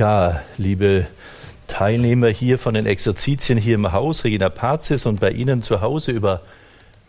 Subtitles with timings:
[0.00, 1.06] Ja, liebe
[1.66, 6.12] Teilnehmer hier von den Exerzitien hier im Haus, Regina Pazis und bei Ihnen zu Hause
[6.12, 6.40] über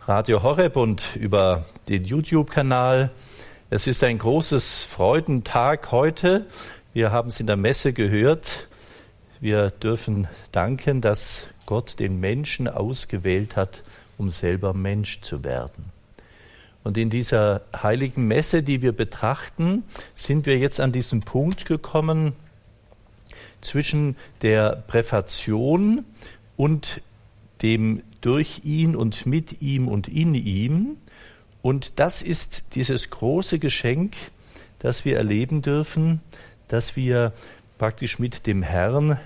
[0.02, 3.10] Radio Horeb und über den YouTube-Kanal.
[3.70, 6.44] Es ist ein großes Freudentag heute.
[6.92, 8.68] Wir haben es in der Messe gehört.
[9.40, 13.84] Wir dürfen danken, dass Gott den Menschen ausgewählt hat,
[14.18, 15.86] um selber Mensch zu werden.
[16.84, 19.84] Und in dieser heiligen Messe, die wir betrachten,
[20.14, 22.34] sind wir jetzt an diesen Punkt gekommen,
[23.62, 26.04] zwischen der Präfation
[26.56, 27.00] und
[27.62, 30.96] dem durch ihn und mit ihm und in ihm.
[31.62, 34.14] Und das ist dieses große Geschenk,
[34.78, 36.20] das wir erleben dürfen,
[36.68, 37.32] dass wir
[37.78, 39.18] praktisch mit dem Herrn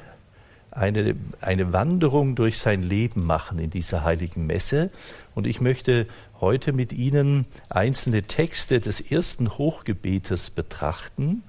[0.70, 4.90] eine, eine Wanderung durch sein Leben machen in dieser heiligen Messe.
[5.34, 6.06] Und ich möchte
[6.40, 11.42] heute mit Ihnen einzelne Texte des ersten Hochgebetes betrachten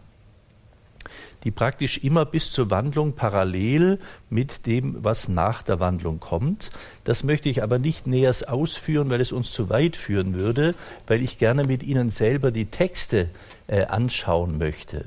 [1.44, 6.70] die praktisch immer bis zur Wandlung parallel mit dem, was nach der Wandlung kommt.
[7.03, 10.75] Das möchte ich aber nicht näher ausführen, weil es uns zu weit führen würde,
[11.06, 13.30] weil ich gerne mit Ihnen selber die Texte
[13.67, 15.06] äh, anschauen möchte.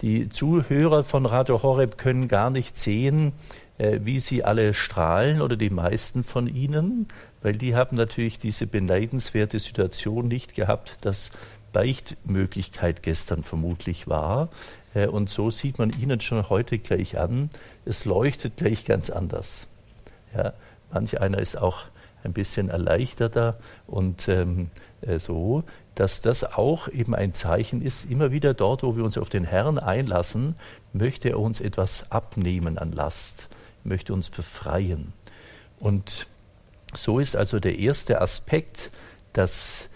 [0.00, 3.32] Die Zuhörer von Radio Horeb können gar nicht sehen,
[3.78, 7.08] äh, wie sie alle strahlen oder die meisten von ihnen,
[7.42, 11.30] weil die haben natürlich diese beneidenswerte Situation nicht gehabt, dass
[11.72, 14.48] Beichtmöglichkeit gestern vermutlich war.
[14.94, 17.50] Äh, und so sieht man Ihnen schon heute gleich an,
[17.84, 19.66] es leuchtet gleich ganz anders.
[20.34, 20.54] Ja,
[20.92, 21.84] manch einer ist auch
[22.22, 24.70] ein bisschen erleichterter und ähm,
[25.02, 29.18] äh, so, dass das auch eben ein Zeichen ist, immer wieder dort, wo wir uns
[29.18, 30.56] auf den Herrn einlassen,
[30.92, 33.48] möchte er uns etwas abnehmen an Last,
[33.84, 35.12] möchte uns befreien.
[35.78, 36.26] Und
[36.94, 38.90] so ist also der erste Aspekt
[39.36, 39.88] des,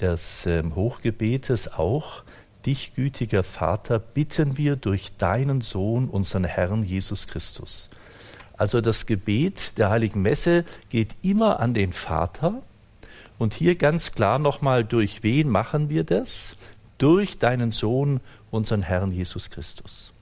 [0.00, 2.22] des ähm, Hochgebetes auch,
[2.66, 7.90] Dich, gütiger Vater, bitten wir durch deinen Sohn, unseren Herrn Jesus Christus.
[8.56, 12.62] Also das Gebet der heiligen Messe geht immer an den Vater.
[13.38, 16.56] Und hier ganz klar nochmal, durch wen machen wir das?
[16.98, 18.20] Durch deinen Sohn,
[18.50, 20.12] unseren Herrn Jesus Christus.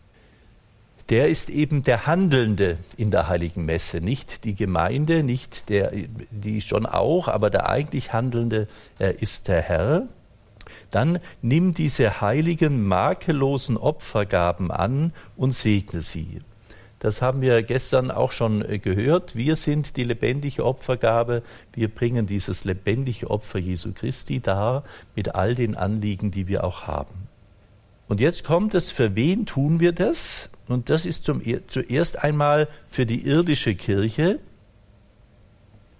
[1.11, 5.93] Der ist eben der Handelnde in der heiligen Messe, nicht die Gemeinde, nicht der,
[6.31, 8.67] die schon auch, aber der eigentlich Handelnde
[8.99, 10.09] äh, ist der Herr
[10.95, 16.41] dann nimm diese heiligen, makellosen Opfergaben an und segne sie.
[17.03, 19.35] Das haben wir gestern auch schon äh, gehört.
[19.35, 21.43] Wir sind die lebendige Opfergabe.
[21.73, 24.85] Wir bringen dieses lebendige Opfer Jesu Christi dar
[25.17, 27.27] mit all den Anliegen, die wir auch haben.
[28.07, 30.49] Und jetzt kommt es, für wen tun wir das?
[30.69, 34.39] Und das ist zum, zuerst einmal für die irdische Kirche,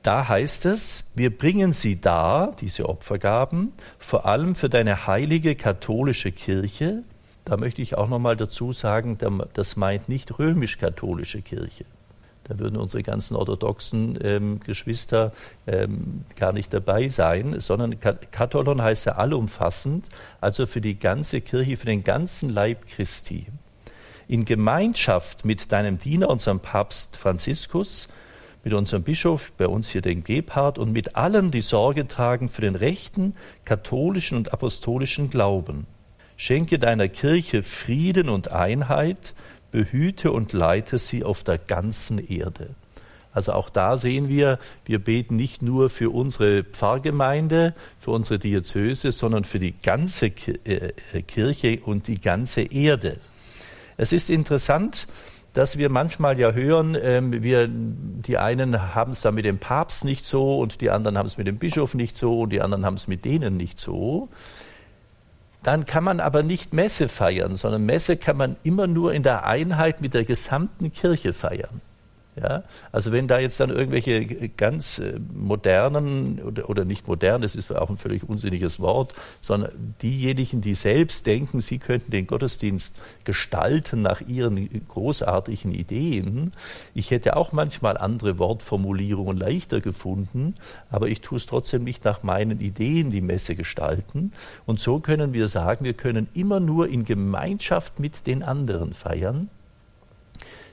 [0.03, 6.33] da heißt es, wir bringen sie dar, diese Opfergaben, vor allem für deine heilige katholische
[6.33, 7.03] Kirche.
[7.45, 9.19] Da möchte ich auch nochmal dazu sagen,
[9.55, 11.85] das meint nicht römisch-katholische Kirche.
[12.45, 15.33] Da würden unsere ganzen orthodoxen ähm, Geschwister
[15.67, 20.09] ähm, gar nicht dabei sein, sondern Katholon heißt ja allumfassend,
[20.41, 23.47] also für die ganze Kirche, für den ganzen Leib Christi.
[24.27, 28.09] In Gemeinschaft mit deinem Diener, unserem Papst Franziskus,
[28.65, 32.63] mit unserem Bischof, bei uns hier den Gebhard und mit allen, die Sorge tragen für
[32.63, 33.35] den rechten,
[33.65, 35.87] katholischen und apostolischen Glauben.
[36.37, 39.35] Schenke deiner Kirche Frieden und Einheit,
[39.71, 42.71] behüte und leite sie auf der ganzen Erde.
[43.33, 49.11] Also auch da sehen wir, wir beten nicht nur für unsere Pfarrgemeinde, für unsere Diözese,
[49.11, 50.93] sondern für die ganze äh,
[51.27, 53.17] Kirche und die ganze Erde.
[53.97, 55.07] Es ist interessant,
[55.53, 60.05] dass wir manchmal ja hören, ähm, wir, die einen haben es da mit dem Papst
[60.05, 62.87] nicht so und die anderen haben es mit dem Bischof nicht so und die anderen
[62.87, 64.29] haben es mit denen nicht so.
[65.63, 69.47] Dann kann man aber nicht Messe feiern, sondern Messe kann man immer nur in der
[69.47, 71.81] Einheit mit der gesamten Kirche feiern.
[72.35, 72.63] Ja,
[72.93, 77.71] also wenn da jetzt dann irgendwelche ganz äh, modernen oder, oder nicht modern, das ist
[77.71, 84.01] auch ein völlig unsinniges Wort, sondern diejenigen, die selbst denken, sie könnten den Gottesdienst gestalten
[84.01, 86.53] nach ihren großartigen Ideen.
[86.95, 90.55] Ich hätte auch manchmal andere Wortformulierungen leichter gefunden,
[90.91, 94.33] aber ich tue es trotzdem nicht nach meinen Ideen, die Messe gestalten.
[94.65, 99.51] Und so können wir sagen, wir können immer nur in Gemeinschaft mit den anderen feiern.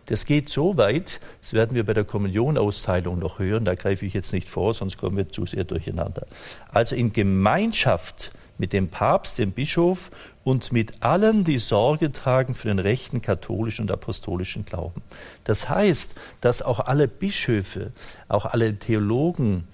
[0.09, 4.15] Das geht so weit, das werden wir bei der Kommunionausteilung noch hören, da greife ich
[4.15, 6.25] jetzt nicht vor, sonst kommen wir zu sehr durcheinander.
[6.73, 10.09] Also in Gemeinschaft mit dem Papst, dem Bischof
[10.43, 15.03] und mit allen, die Sorge tragen für den rechten katholischen und apostolischen Glauben.
[15.43, 17.91] Das heißt, dass auch alle Bischöfe,
[18.29, 19.67] auch alle Theologen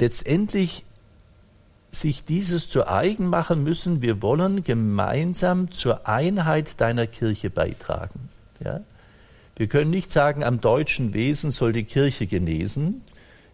[0.00, 0.84] letztendlich
[1.92, 8.28] sich dieses zu eigen machen müssen, wir wollen gemeinsam zur Einheit deiner Kirche beitragen.
[8.58, 8.80] Ja?
[9.56, 13.02] Wir können nicht sagen, am deutschen Wesen soll die Kirche genesen.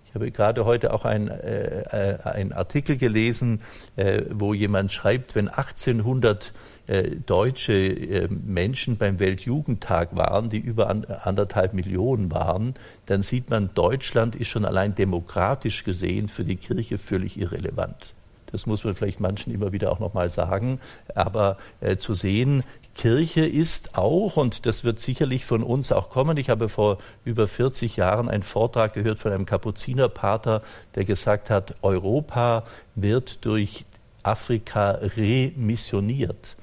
[0.06, 3.60] Ich habe gerade heute auch einen äh, ein Artikel gelesen,
[3.96, 6.52] äh, wo jemand schreibt, wenn 1800
[6.86, 12.74] äh, deutsche äh, Menschen beim Weltjugendtag waren, die über an, anderthalb Millionen waren,
[13.06, 18.14] dann sieht man, Deutschland ist schon allein demokratisch gesehen für die Kirche völlig irrelevant.
[18.50, 20.80] Das muss man vielleicht manchen immer wieder auch nochmal sagen.
[21.14, 22.64] Aber äh, zu sehen,
[22.94, 27.46] Kirche ist auch, und das wird sicherlich von uns auch kommen, ich habe vor über
[27.46, 30.62] 40 Jahren einen Vortrag gehört von einem Kapuzinerpater,
[30.94, 32.64] der gesagt hat, Europa
[32.94, 33.84] wird durch
[34.22, 36.56] Afrika remissioniert.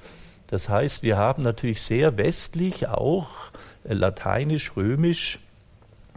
[0.48, 3.28] Das heißt, wir haben natürlich sehr westlich auch
[3.84, 5.40] äh, lateinisch, römisch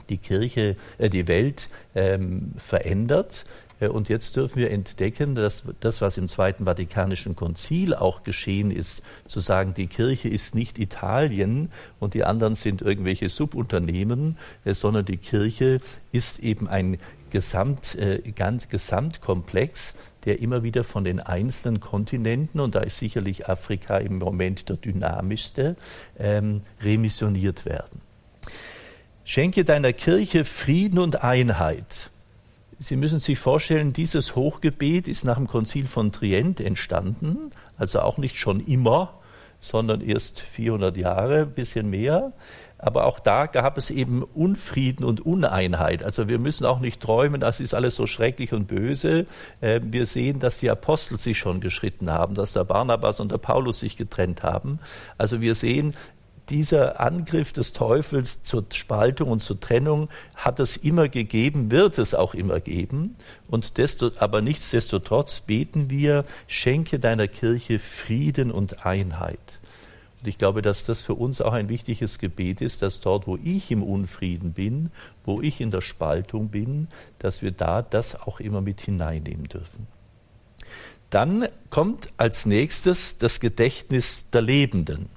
[0.10, 3.46] die Kirche, äh, die Welt ähm, verändert.
[3.82, 8.72] Äh, und jetzt dürfen wir entdecken, dass das, was im Zweiten Vatikanischen Konzil auch geschehen
[8.72, 11.70] ist, zu sagen, die Kirche ist nicht Italien
[12.00, 15.82] und die anderen sind irgendwelche Subunternehmen, äh, sondern die Kirche
[16.14, 16.98] ist eben ein
[17.32, 19.96] Gesamt, äh, ganz Gesamtkomplex,
[20.26, 24.76] der immer wieder von den einzelnen Kontinenten, und da ist sicherlich Afrika im Moment der
[24.76, 25.78] dynamischste,
[26.20, 28.02] ähm, remissioniert werden.
[29.24, 32.12] Schenke deiner Kirche Frieden und Einheit.
[32.84, 38.18] Sie müssen sich vorstellen, dieses Hochgebet ist nach dem Konzil von Trient entstanden, also auch
[38.18, 39.20] nicht schon immer,
[39.60, 42.34] sondern erst 400 Jahre, bisschen mehr.
[42.80, 46.02] Aber auch da gab es eben Unfrieden und Uneinheit.
[46.02, 49.28] Also wir müssen auch nicht träumen, das ist alles so schrecklich und böse.
[49.62, 53.38] Äh, wir sehen, dass die Apostel sich schon geschritten haben, dass der Barnabas und der
[53.38, 54.80] Paulus sich getrennt haben.
[55.20, 55.94] Also wir sehen,
[56.52, 62.14] dieser Angriff des Teufels zur Spaltung und zur Trennung hat es immer gegeben, wird es
[62.14, 63.16] auch immer geben.
[63.48, 69.60] Und desto, aber nichtsdestotrotz beten wir, schenke deiner Kirche Frieden und Einheit.
[70.22, 73.40] Und ich glaube, dass das für uns auch ein wichtiges Gebet ist, dass dort, wo
[73.42, 74.92] ich im Unfrieden bin,
[75.24, 79.88] wo ich in der Spaltung bin, dass wir da das auch immer mit hineinnehmen dürfen.
[81.10, 85.10] Dann kommt als nächstes das Gedächtnis der Lebenden.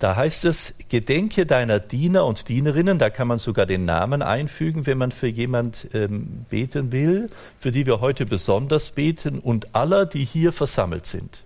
[0.00, 4.86] Da heißt es, gedenke deiner Diener und Dienerinnen, da kann man sogar den Namen einfügen,
[4.86, 10.06] wenn man für jemand ähm, beten will, für die wir heute besonders beten und aller,
[10.06, 11.44] die hier versammelt sind.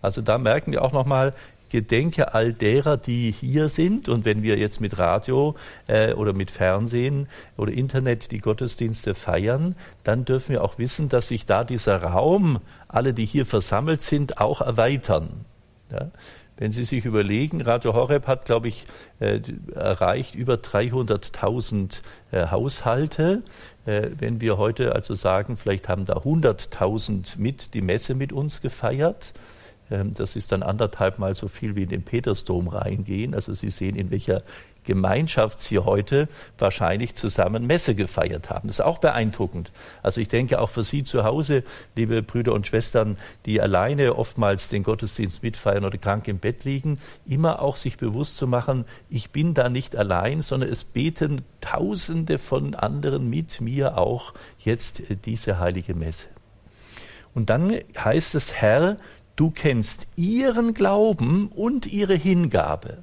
[0.00, 1.32] Also da merken wir auch nochmal,
[1.68, 4.08] gedenke all derer, die hier sind.
[4.08, 5.54] Und wenn wir jetzt mit Radio
[5.86, 7.28] äh, oder mit Fernsehen
[7.58, 12.60] oder Internet die Gottesdienste feiern, dann dürfen wir auch wissen, dass sich da dieser Raum,
[12.88, 15.44] alle, die hier versammelt sind, auch erweitern.
[15.90, 16.10] Ja?
[16.62, 18.84] Wenn Sie sich überlegen, Radio Horeb hat, glaube ich,
[19.18, 19.40] äh,
[19.74, 23.42] erreicht über 300.000 äh, Haushalte.
[23.84, 28.60] Äh, wenn wir heute also sagen, vielleicht haben da 100.000 mit die Messe mit uns
[28.60, 29.32] gefeiert,
[29.90, 33.34] ähm, das ist dann anderthalb Mal so viel wie in den Petersdom reingehen.
[33.34, 34.44] Also Sie sehen, in welcher
[34.84, 38.68] Gemeinschaft sie heute wahrscheinlich zusammen Messe gefeiert haben.
[38.68, 39.70] Das ist auch beeindruckend.
[40.02, 41.62] Also ich denke auch für Sie zu Hause,
[41.96, 46.98] liebe Brüder und Schwestern, die alleine oftmals den Gottesdienst mitfeiern oder krank im Bett liegen,
[47.26, 52.38] immer auch sich bewusst zu machen, ich bin da nicht allein, sondern es beten Tausende
[52.38, 56.26] von anderen mit mir auch jetzt diese heilige Messe.
[57.34, 58.96] Und dann heißt es, Herr,
[59.36, 63.02] du kennst ihren Glauben und ihre Hingabe.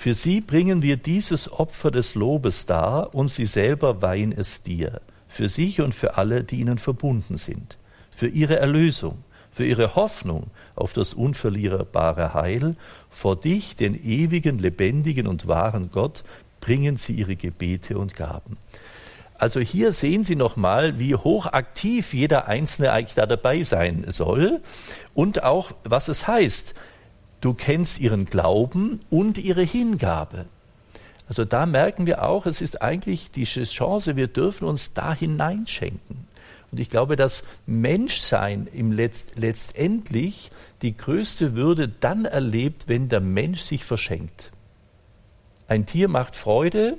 [0.00, 5.02] Für sie bringen wir dieses Opfer des Lobes dar und sie selber weihen es dir,
[5.28, 7.76] für sich und für alle, die ihnen verbunden sind,
[8.08, 12.76] für ihre Erlösung, für ihre Hoffnung auf das unverlierbare Heil,
[13.10, 16.24] vor dich, den ewigen, lebendigen und wahren Gott,
[16.62, 18.56] bringen sie ihre Gebete und Gaben.
[19.36, 24.62] Also hier sehen Sie nochmal, wie hochaktiv jeder Einzelne eigentlich da dabei sein soll
[25.12, 26.74] und auch, was es heißt.
[27.40, 30.46] Du kennst ihren Glauben und ihre Hingabe.
[31.26, 36.26] Also da merken wir auch, es ist eigentlich die Chance, wir dürfen uns da hineinschenken.
[36.70, 40.50] Und ich glaube, dass Menschsein im Letzt, letztendlich
[40.82, 44.50] die größte Würde dann erlebt, wenn der Mensch sich verschenkt.
[45.66, 46.98] Ein Tier macht Freude,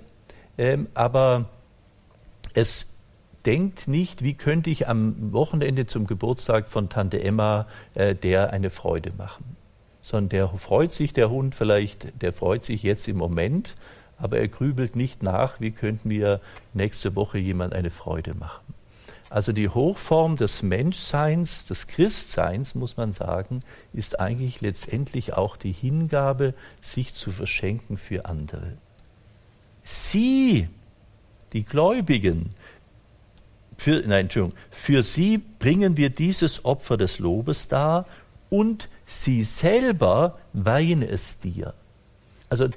[0.57, 1.50] ähm, aber
[2.53, 2.88] es
[3.45, 8.69] denkt nicht, wie könnte ich am Wochenende zum Geburtstag von Tante Emma äh, der eine
[8.69, 9.61] Freude machen
[10.01, 13.75] sondern der freut sich, der Hund vielleicht, der freut sich jetzt im Moment,
[14.17, 16.41] aber er grübelt nicht nach, wie könnten wir
[16.74, 18.74] nächste Woche jemand eine Freude machen.
[19.31, 23.60] Also die Hochform des Menschseins, des Christseins, muss man sagen,
[23.93, 28.74] ist eigentlich letztendlich auch die Hingabe, sich zu verschenken für andere.
[29.84, 30.67] Sie,
[31.53, 32.50] die Gläubigen,
[33.77, 38.05] für, nein, Entschuldigung, für sie bringen wir dieses Opfer des Lobes dar
[38.50, 41.74] und sie selber weihen es dir.
[42.50, 42.70] Also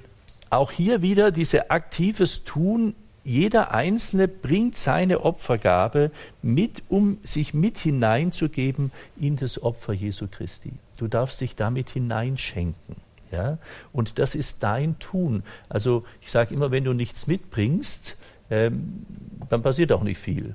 [0.50, 2.95] auch hier wieder dieses aktives Tun.
[3.23, 6.11] Jeder Einzelne bringt seine Opfergabe
[6.43, 10.73] mit, um sich mit hineinzugeben in das Opfer Jesu Christi.
[10.99, 12.97] Du darfst dich damit hineinschenken.
[13.31, 13.59] Ja?
[13.93, 15.43] Und das ist dein Tun.
[15.69, 18.17] Also ich sage immer, wenn du nichts mitbringst,
[18.50, 19.07] ähm,
[19.49, 20.55] dann passiert auch nicht viel.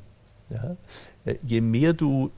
[0.50, 0.78] Ja?
[1.26, 2.32] Äh, je mehr du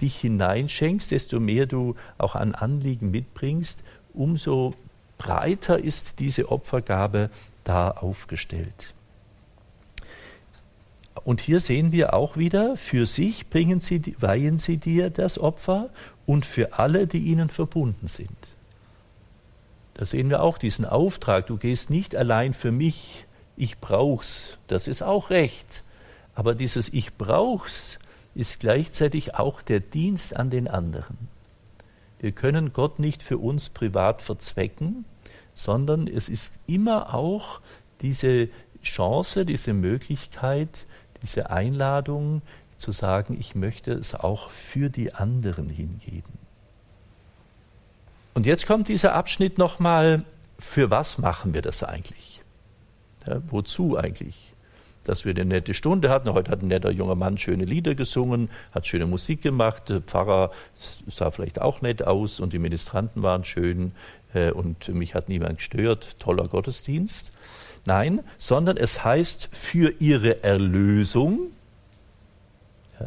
[0.00, 3.82] dich hineinschenkst, desto mehr du auch an Anliegen mitbringst,
[4.14, 4.74] umso
[5.18, 7.30] breiter ist diese Opfergabe
[7.64, 8.94] da aufgestellt.
[11.24, 15.90] Und hier sehen wir auch wieder, für sich bringen sie, weihen sie dir das Opfer
[16.24, 18.30] und für alle, die ihnen verbunden sind.
[19.94, 23.24] Da sehen wir auch diesen Auftrag, du gehst nicht allein für mich,
[23.56, 25.84] ich brauch's, das ist auch recht.
[26.34, 27.98] Aber dieses Ich brauch's
[28.36, 31.28] ist gleichzeitig auch der Dienst an den anderen.
[32.18, 35.04] Wir können Gott nicht für uns privat verzwecken,
[35.54, 37.60] sondern es ist immer auch
[38.02, 38.48] diese
[38.82, 40.86] Chance, diese Möglichkeit,
[41.22, 42.42] diese Einladung
[42.76, 46.38] zu sagen, ich möchte es auch für die anderen hingeben.
[48.34, 50.24] Und jetzt kommt dieser Abschnitt nochmal,
[50.58, 52.42] für was machen wir das eigentlich?
[53.26, 54.52] Ja, wozu eigentlich?
[55.08, 56.32] Dass wir eine nette Stunde hatten.
[56.32, 59.88] Heute hat ein netter junger Mann schöne Lieder gesungen, hat schöne Musik gemacht.
[59.88, 60.50] Der Pfarrer
[61.06, 63.92] sah vielleicht auch nett aus und die Ministranten waren schön
[64.34, 66.18] äh, und mich hat niemand gestört.
[66.18, 67.32] Toller Gottesdienst.
[67.84, 71.52] Nein, sondern es heißt für ihre Erlösung.
[72.98, 73.06] Ja,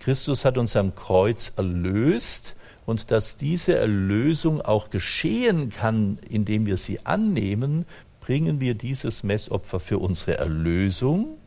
[0.00, 6.76] Christus hat uns am Kreuz erlöst und dass diese Erlösung auch geschehen kann, indem wir
[6.76, 7.86] sie annehmen,
[8.22, 11.38] bringen wir dieses Messopfer für unsere Erlösung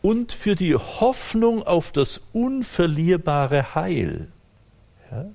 [0.00, 4.28] und für die Hoffnung auf das unverlierbare Heil.
[5.10, 5.26] Ja?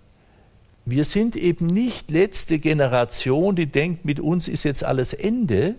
[0.83, 5.75] Wir sind eben nicht letzte Generation, die denkt, mit uns ist jetzt alles Ende,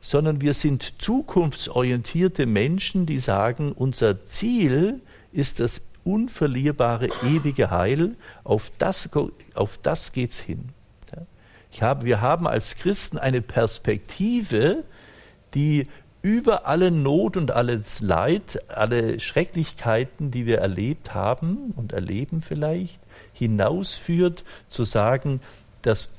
[0.00, 5.00] sondern wir sind zukunftsorientierte Menschen, die sagen, unser Ziel
[5.32, 9.10] ist das unverlierbare ewige Heil, auf das,
[9.54, 10.70] auf das geht's hin.
[11.80, 14.84] Habe, wir haben als Christen eine Perspektive,
[15.54, 15.86] die
[16.22, 23.00] über alle Not und alles Leid, alle Schrecklichkeiten, die wir erlebt haben und erleben vielleicht,
[23.32, 25.40] hinausführt, zu sagen,
[25.82, 26.10] das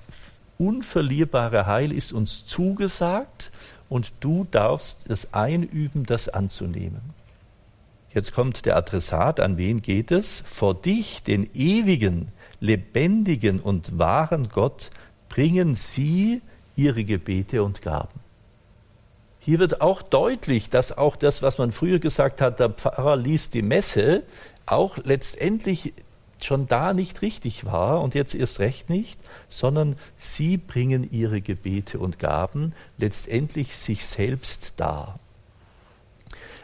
[0.57, 3.51] unverlierbare Heil ist uns zugesagt
[3.89, 7.13] und du darfst es einüben, das anzunehmen.
[8.13, 10.43] Jetzt kommt der Adressat, an wen geht es?
[10.45, 12.27] Vor dich, den ewigen,
[12.59, 14.91] lebendigen und wahren Gott,
[15.33, 16.43] bringen sie
[16.75, 18.19] ihre Gebete und Gaben.
[19.39, 23.55] Hier wird auch deutlich, dass auch das, was man früher gesagt hat, der Pfarrer liest
[23.55, 24.21] die Messe,
[24.67, 25.93] auch letztendlich
[26.39, 31.97] schon da nicht richtig war und jetzt erst recht nicht, sondern sie bringen ihre Gebete
[31.97, 35.17] und Gaben letztendlich sich selbst dar.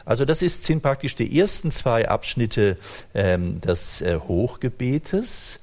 [0.05, 2.77] Also das ist, sind praktisch die ersten zwei Abschnitte
[3.15, 5.59] ähm, des äh, Hochgebetes.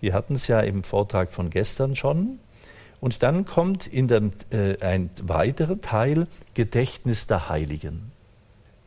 [0.00, 2.38] Wir hatten es ja im Vortrag von gestern schon.
[3.04, 8.12] Und dann kommt in dem, äh, ein weiterer Teil Gedächtnis der Heiligen.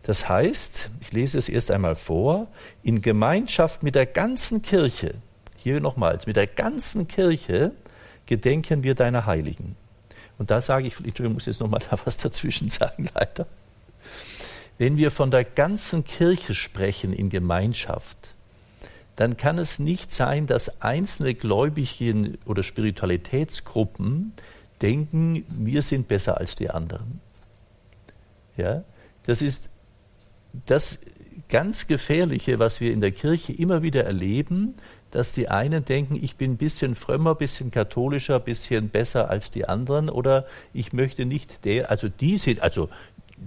[0.01, 2.47] Das heißt, ich lese es erst einmal vor,
[2.81, 5.13] in Gemeinschaft mit der ganzen Kirche,
[5.55, 7.73] hier nochmals, mit der ganzen Kirche
[8.25, 9.75] gedenken wir deiner Heiligen.
[10.39, 13.45] Und da sage ich, ich muss jetzt nochmal da was dazwischen sagen, leider.
[14.79, 18.33] Wenn wir von der ganzen Kirche sprechen in Gemeinschaft,
[19.17, 24.31] dann kann es nicht sein, dass einzelne Gläubigen oder Spiritualitätsgruppen
[24.81, 27.19] denken, wir sind besser als die anderen.
[28.57, 28.83] Ja,
[29.25, 29.69] das ist
[30.67, 30.99] das
[31.49, 34.75] ganz Gefährliche, was wir in der Kirche immer wieder erleben,
[35.09, 39.31] dass die einen denken, ich bin ein bisschen frömmer, ein bisschen katholischer, ein bisschen besser
[39.31, 42.89] als die anderen oder ich möchte nicht der, also die sind, also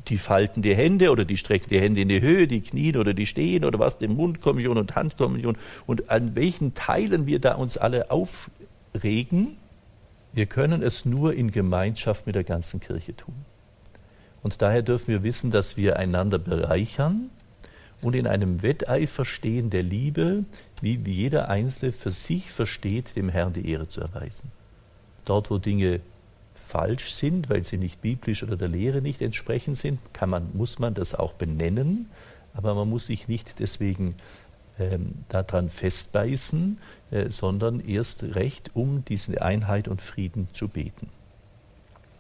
[0.09, 3.13] die falten die Hände oder die strecken die Hände in die Höhe, die knien oder
[3.13, 5.57] die stehen oder was, den Mundkommunion und Handkommunion
[5.87, 9.57] und an welchen Teilen wir da uns alle aufregen,
[10.33, 13.35] wir können es nur in Gemeinschaft mit der ganzen Kirche tun.
[14.43, 17.31] Und daher dürfen wir wissen, dass wir einander bereichern
[18.01, 20.45] und in einem Wetteifer stehen der Liebe,
[20.81, 24.51] wie jeder Einzelne für sich versteht, dem Herrn die Ehre zu erweisen.
[25.25, 26.01] Dort, wo Dinge
[26.71, 30.79] falsch sind, weil sie nicht biblisch oder der Lehre nicht entsprechend sind, kann man, muss
[30.79, 32.09] man das auch benennen,
[32.55, 34.15] aber man muss sich nicht deswegen
[34.79, 36.79] ähm, daran festbeißen,
[37.11, 41.09] äh, sondern erst recht, um diese Einheit und Frieden zu beten.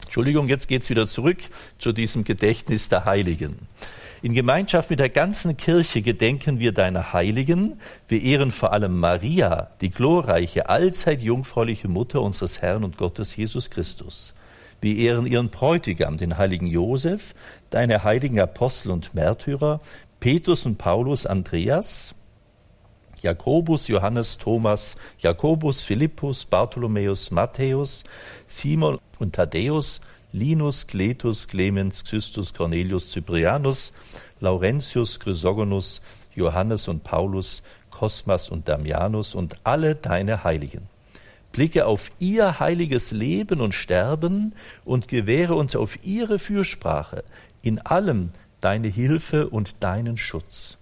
[0.02, 1.38] Entschuldigung, jetzt geht es wieder zurück
[1.78, 3.57] zu diesem Gedächtnis der Heiligen.
[4.23, 7.80] In Gemeinschaft mit der ganzen Kirche gedenken wir deiner Heiligen.
[8.09, 13.71] Wir ehren vor allem Maria, die glorreiche, allzeit jungfräuliche Mutter unseres Herrn und Gottes Jesus
[13.71, 14.35] Christus.
[14.80, 17.34] Wir ehren ihren Bräutigam, den heiligen Josef,
[17.70, 19.80] deine heiligen Apostel und Märtyrer,
[20.20, 22.14] Petrus und Paulus, Andreas,
[23.22, 28.04] Jakobus, Johannes, Thomas, Jakobus, Philippus, Bartholomäus, Matthäus,
[28.46, 30.00] Simon und Thaddäus,
[30.32, 33.92] Linus, Cletus, Clemens, Xystus, Cornelius, Cyprianus,
[34.40, 36.00] Laurentius, Chrysogonus,
[36.34, 40.88] Johannes und Paulus, Kosmas und Damianus und alle deine Heiligen.
[41.52, 44.54] Blicke auf ihr heiliges Leben und Sterben
[44.85, 47.25] und gewähre uns auf ihre Fürsprache
[47.62, 48.30] in allem
[48.61, 50.78] deine Hilfe und deinen Schutz.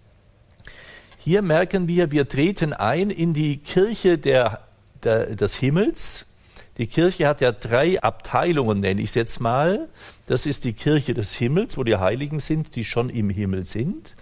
[1.18, 4.62] Hier merken wir, wir treten ein in die Kirche der,
[5.02, 6.26] der, des Himmels.
[6.78, 9.88] Die Kirche hat ja drei Abteilungen, nenne ich es jetzt mal.
[10.26, 14.14] Das ist die Kirche des Himmels, wo die Heiligen sind, die schon im Himmel sind.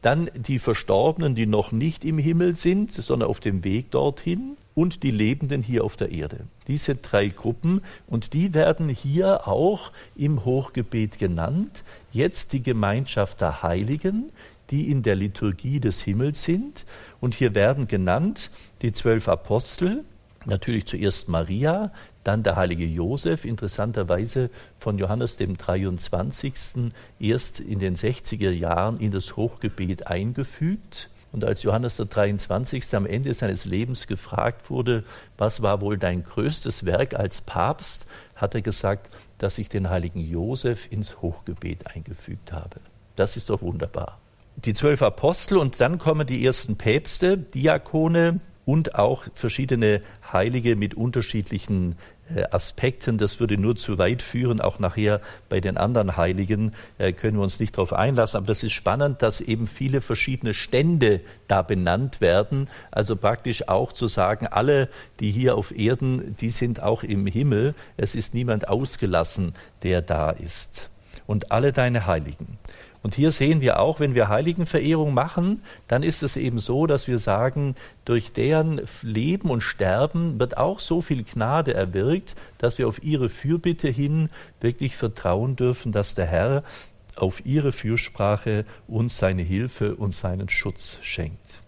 [0.00, 4.56] Dann die Verstorbenen, die noch nicht im Himmel sind, sondern auf dem Weg dorthin.
[4.78, 6.46] Und die Lebenden hier auf der Erde.
[6.68, 7.82] Diese drei Gruppen.
[8.06, 11.82] Und die werden hier auch im Hochgebet genannt.
[12.12, 14.30] Jetzt die Gemeinschaft der Heiligen,
[14.70, 16.86] die in der Liturgie des Himmels sind.
[17.18, 20.04] Und hier werden genannt die zwölf Apostel,
[20.44, 21.90] natürlich zuerst Maria,
[22.22, 26.92] dann der heilige Josef, interessanterweise von Johannes dem 23.
[27.18, 31.10] erst in den 60er Jahren in das Hochgebet eingefügt.
[31.32, 32.94] Und als Johannes der 23.
[32.94, 35.04] am Ende seines Lebens gefragt wurde,
[35.36, 40.20] was war wohl dein größtes Werk als Papst, hat er gesagt, dass ich den heiligen
[40.20, 42.80] Josef ins Hochgebet eingefügt habe.
[43.16, 44.18] Das ist doch wunderbar.
[44.56, 50.94] Die zwölf Apostel und dann kommen die ersten Päpste, Diakone, und auch verschiedene Heilige mit
[50.94, 51.96] unterschiedlichen
[52.34, 53.18] äh, Aspekten.
[53.18, 54.60] Das würde nur zu weit führen.
[54.60, 58.38] Auch nachher bei den anderen Heiligen äh, können wir uns nicht darauf einlassen.
[58.38, 62.68] Aber das ist spannend, dass eben viele verschiedene Stände da benannt werden.
[62.90, 64.88] Also praktisch auch zu sagen, alle,
[65.20, 67.74] die hier auf Erden, die sind auch im Himmel.
[67.96, 70.90] Es ist niemand ausgelassen, der da ist.
[71.26, 72.58] Und alle deine Heiligen.
[73.02, 77.06] Und hier sehen wir auch, wenn wir Heiligenverehrung machen, dann ist es eben so, dass
[77.06, 82.88] wir sagen, durch deren Leben und Sterben wird auch so viel Gnade erwirkt, dass wir
[82.88, 84.30] auf ihre Fürbitte hin
[84.60, 86.64] wirklich vertrauen dürfen, dass der Herr
[87.14, 91.60] auf ihre Fürsprache uns seine Hilfe und seinen Schutz schenkt.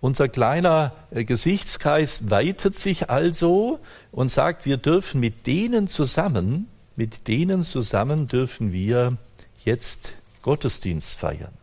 [0.00, 3.80] Unser kleiner äh, Gesichtskreis weitet sich also
[4.12, 9.16] und sagt, wir dürfen mit denen zusammen, mit denen zusammen dürfen wir
[9.64, 10.14] jetzt
[10.46, 11.54] Gottesdienst feiern.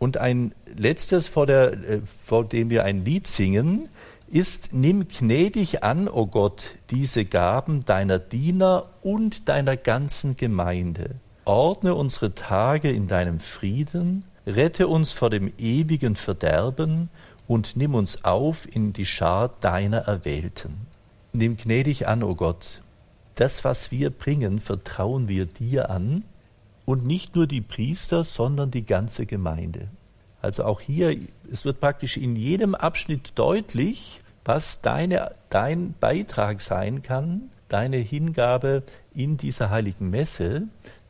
[0.00, 3.88] Und ein letztes, vor, der, äh, vor dem wir ein Lied singen,
[4.26, 11.10] ist, nimm gnädig an, o oh Gott, diese Gaben deiner Diener und deiner ganzen Gemeinde.
[11.44, 17.10] Ordne unsere Tage in deinem Frieden, rette uns vor dem ewigen Verderben
[17.46, 20.88] und nimm uns auf in die Schar deiner Erwählten.
[21.32, 22.80] Nimm gnädig an, o oh Gott,
[23.36, 26.24] das, was wir bringen, vertrauen wir dir an
[26.88, 29.88] und nicht nur die Priester, sondern die ganze Gemeinde.
[30.40, 31.18] Also auch hier,
[31.52, 38.84] es wird praktisch in jedem Abschnitt deutlich, was deine, dein Beitrag sein kann, deine Hingabe
[39.14, 40.62] in dieser heiligen Messe,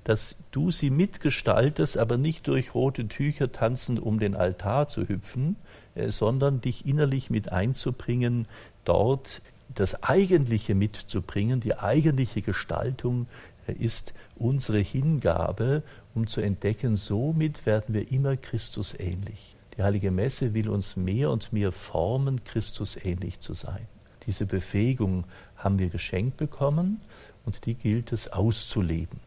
[0.02, 5.54] dass du sie mitgestaltest, aber nicht durch rote Tücher tanzend um den Altar zu hüpfen,
[5.94, 8.48] äh, sondern dich innerlich mit einzubringen,
[8.84, 9.42] dort
[9.76, 13.28] das Eigentliche mitzubringen, die eigentliche Gestaltung
[13.72, 15.82] ist unsere Hingabe,
[16.14, 19.56] um zu entdecken, somit werden wir immer Christus ähnlich.
[19.76, 23.86] Die Heilige Messe will uns mehr und mehr formen, Christus ähnlich zu sein.
[24.26, 25.24] Diese Befähigung
[25.56, 27.00] haben wir geschenkt bekommen
[27.46, 29.20] und die gilt es auszuleben.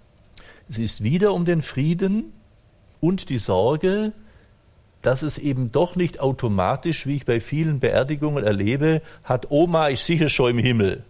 [0.69, 2.33] Es ist wieder um den Frieden
[2.99, 4.13] und die Sorge,
[5.01, 10.05] dass es eben doch nicht automatisch, wie ich bei vielen Beerdigungen erlebe, hat Oma ist
[10.05, 11.03] sicher schon im Himmel.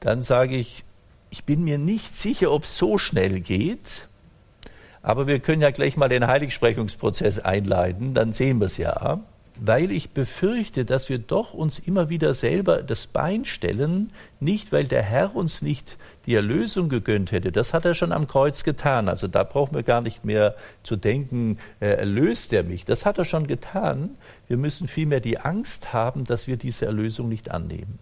[0.00, 0.84] Dann sage ich,
[1.30, 4.08] ich bin mir nicht sicher, ob es so schnell geht,
[5.06, 9.20] aber wir können ja gleich mal den Heiligsprechungsprozess einleiten, dann sehen wir es ja.
[9.58, 14.84] Weil ich befürchte, dass wir doch uns immer wieder selber das Bein stellen, nicht weil
[14.84, 19.08] der Herr uns nicht die Erlösung gegönnt hätte, das hat er schon am Kreuz getan.
[19.08, 22.84] Also da brauchen wir gar nicht mehr zu denken, äh, erlöst er mich.
[22.84, 24.10] Das hat er schon getan.
[24.48, 28.00] Wir müssen vielmehr die Angst haben, dass wir diese Erlösung nicht annehmen,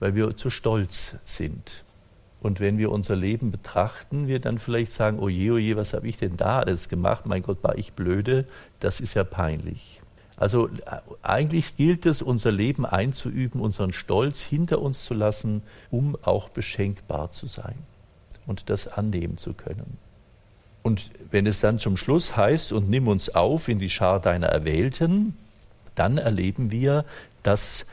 [0.00, 1.84] weil wir zu stolz sind.
[2.42, 6.08] Und wenn wir unser Leben betrachten, wir dann vielleicht sagen, oh je, oh was habe
[6.08, 7.24] ich denn da alles gemacht?
[7.24, 8.46] Mein Gott, war ich blöde?
[8.80, 10.02] Das ist ja peinlich.
[10.36, 16.18] Also äh, eigentlich gilt es, unser Leben einzuüben, unseren Stolz hinter uns zu lassen, um
[16.22, 17.76] auch beschenkbar zu sein
[18.44, 19.98] und das annehmen zu können.
[20.82, 24.48] Und wenn es dann zum Schluss heißt, und nimm uns auf in die Schar deiner
[24.48, 25.36] Erwählten,
[25.94, 27.04] dann erleben wir,
[27.44, 27.86] dass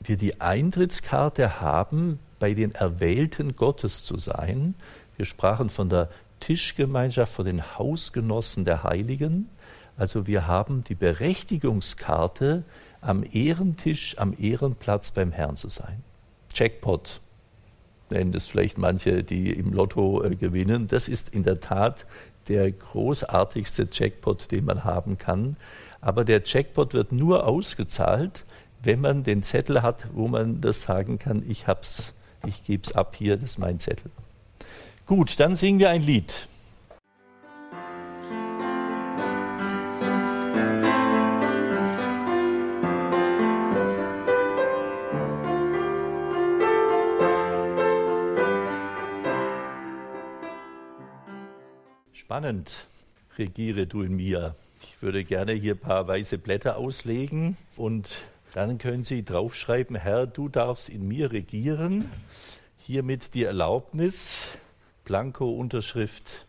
[0.00, 4.74] wir die Eintrittskarte haben bei den Erwählten Gottes zu sein.
[5.16, 6.08] Wir sprachen von der
[6.40, 9.48] Tischgemeinschaft, von den Hausgenossen der Heiligen.
[9.96, 12.64] Also wir haben die Berechtigungskarte,
[13.00, 16.02] am Ehrentisch, am Ehrenplatz beim Herrn zu sein.
[16.54, 17.20] Jackpot
[18.10, 20.86] nennen das vielleicht manche, die im Lotto äh, gewinnen.
[20.88, 22.06] Das ist in der Tat
[22.48, 25.56] der großartigste Jackpot, den man haben kann.
[26.00, 28.44] Aber der Jackpot wird nur ausgezahlt,
[28.82, 32.14] wenn man den Zettel hat, wo man das sagen kann, ich hab's,
[32.46, 34.10] ich gebe es ab hier, das ist mein Zettel.
[35.06, 36.46] Gut, dann singen wir ein Lied.
[52.12, 52.86] Spannend,
[53.38, 54.54] regiere du in mir.
[54.82, 58.18] Ich würde gerne hier ein paar weiße Blätter auslegen und
[58.54, 62.10] dann können Sie draufschreiben, Herr, du darfst in mir regieren.
[62.76, 64.48] Hiermit die Erlaubnis,
[65.04, 66.46] Blanko-Unterschrift,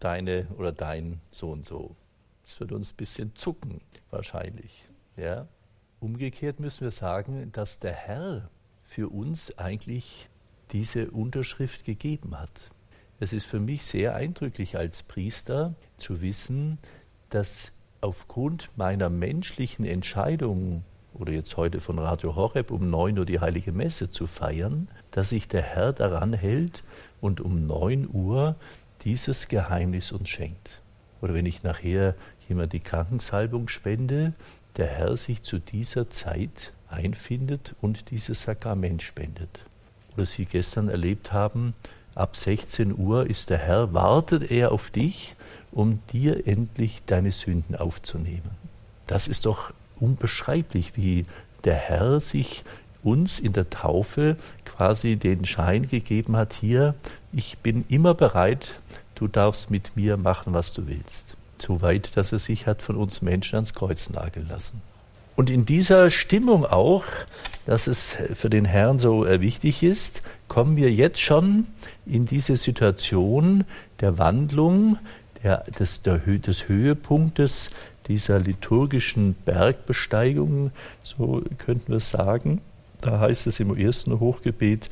[0.00, 1.96] deine oder dein so und so.
[2.44, 4.84] Das wird uns ein bisschen zucken, wahrscheinlich.
[5.16, 5.46] Ja?
[6.00, 8.50] Umgekehrt müssen wir sagen, dass der Herr
[8.84, 10.28] für uns eigentlich
[10.72, 12.70] diese Unterschrift gegeben hat.
[13.20, 16.78] Es ist für mich sehr eindrücklich als Priester zu wissen,
[17.28, 23.40] dass aufgrund meiner menschlichen Entscheidung oder jetzt heute von Radio Horeb um 9 Uhr die
[23.40, 26.84] heilige Messe zu feiern, dass sich der Herr daran hält
[27.20, 28.56] und um 9 Uhr
[29.04, 30.80] dieses Geheimnis uns schenkt.
[31.20, 32.14] Oder wenn ich nachher
[32.48, 34.32] jemand die Krankensalbung spende,
[34.76, 39.60] der Herr sich zu dieser Zeit einfindet und dieses Sakrament spendet.
[40.16, 41.74] Oder Sie gestern erlebt haben,
[42.14, 45.34] ab 16 Uhr ist der Herr, wartet er auf dich,
[45.70, 48.50] um dir endlich deine Sünden aufzunehmen.
[49.06, 49.72] Das ist doch
[50.02, 51.26] unbeschreiblich, wie
[51.64, 52.64] der Herr sich
[53.02, 56.94] uns in der Taufe quasi den Schein gegeben hat, hier,
[57.32, 58.76] ich bin immer bereit,
[59.14, 61.36] du darfst mit mir machen, was du willst.
[61.58, 64.82] So weit, dass er sich hat von uns Menschen ans Kreuz nageln lassen.
[65.34, 67.04] Und in dieser Stimmung auch,
[67.64, 71.66] dass es für den Herrn so äh, wichtig ist, kommen wir jetzt schon
[72.04, 73.64] in diese Situation
[74.00, 74.98] der Wandlung,
[75.42, 77.70] der, des, der, des Höhepunktes
[78.08, 80.70] dieser liturgischen Bergbesteigung,
[81.02, 82.60] so könnten wir sagen.
[83.00, 84.88] Da heißt es im ersten Hochgebet,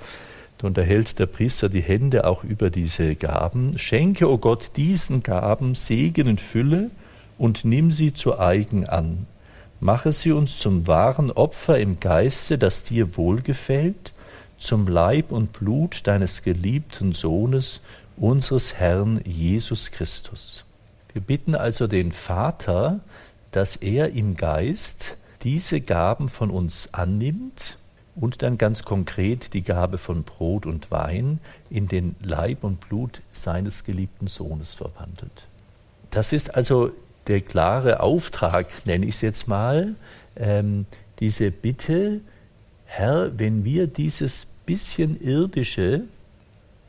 [0.59, 3.79] da unterhält der Priester die Hände auch über diese Gaben.
[3.79, 6.91] Schenke, o oh Gott, diesen Gaben Segen in Fülle
[7.39, 9.27] und nimm sie zu eigen an
[9.83, 14.13] Mache sie uns zum wahren Opfer im Geiste, das dir wohlgefällt,
[14.59, 17.81] zum Leib und Blut deines geliebten Sohnes,
[18.19, 20.67] unseres Herrn Jesus Christus.
[21.13, 23.01] Wir bitten also den Vater,
[23.51, 27.79] dass er im Geist diese Gaben von uns annimmt
[28.15, 33.23] und dann ganz konkret die Gabe von Brot und Wein in den Leib und Blut
[33.33, 35.49] seines geliebten Sohnes verwandelt.
[36.11, 36.91] Das ist also
[37.27, 39.95] der klare Auftrag, nenne ich es jetzt mal,
[40.37, 40.87] ähm,
[41.21, 42.21] diese Bitte,
[42.85, 46.03] Herr, wenn wir dieses bisschen irdische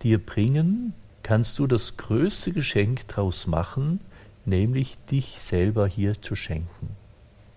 [0.03, 3.99] dir bringen, kannst du das größte Geschenk daraus machen,
[4.45, 6.95] nämlich dich selber hier zu schenken.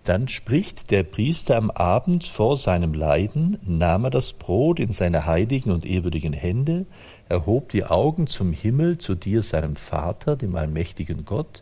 [0.03, 5.25] Dann spricht der Priester am Abend vor seinem Leiden, nahm er das Brot in seine
[5.25, 6.85] heiligen und ehrwürdigen Hände,
[7.27, 11.61] erhob die Augen zum Himmel, zu dir, seinem Vater, dem allmächtigen Gott,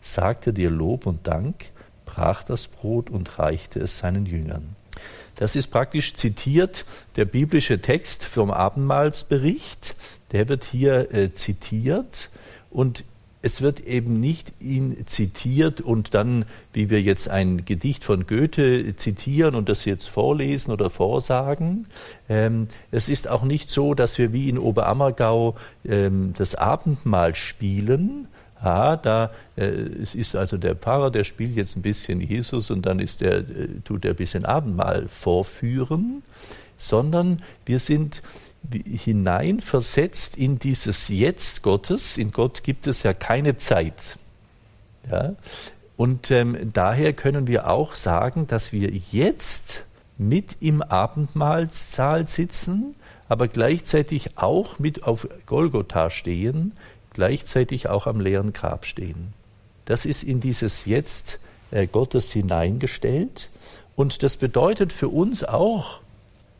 [0.00, 1.66] sagte dir Lob und Dank,
[2.06, 4.74] brach das Brot und reichte es seinen Jüngern.
[5.36, 6.84] Das ist praktisch zitiert
[7.16, 9.94] der biblische Text vom Abendmahlsbericht.
[10.32, 12.30] Der wird hier äh, zitiert
[12.70, 13.04] und
[13.42, 18.94] es wird eben nicht ihn zitiert und dann, wie wir jetzt ein Gedicht von Goethe
[18.96, 21.86] zitieren und das jetzt vorlesen oder vorsagen.
[22.28, 28.28] Ähm, es ist auch nicht so, dass wir wie in Oberammergau ähm, das Abendmahl spielen,
[28.62, 32.86] ah, da äh, es ist also der Pfarrer, der spielt jetzt ein bisschen Jesus und
[32.86, 36.22] dann ist der, äh, tut er ein bisschen Abendmahl vorführen,
[36.76, 38.22] sondern wir sind
[38.70, 42.16] hineinversetzt in dieses Jetzt Gottes.
[42.16, 44.16] In Gott gibt es ja keine Zeit.
[45.10, 45.34] Ja?
[45.96, 49.84] Und ähm, daher können wir auch sagen, dass wir jetzt
[50.18, 52.94] mit im Abendmahlsaal sitzen,
[53.28, 56.72] aber gleichzeitig auch mit auf Golgotha stehen,
[57.12, 59.32] gleichzeitig auch am leeren Grab stehen.
[59.84, 61.38] Das ist in dieses Jetzt
[61.70, 63.50] äh, Gottes hineingestellt
[63.96, 66.00] und das bedeutet für uns auch,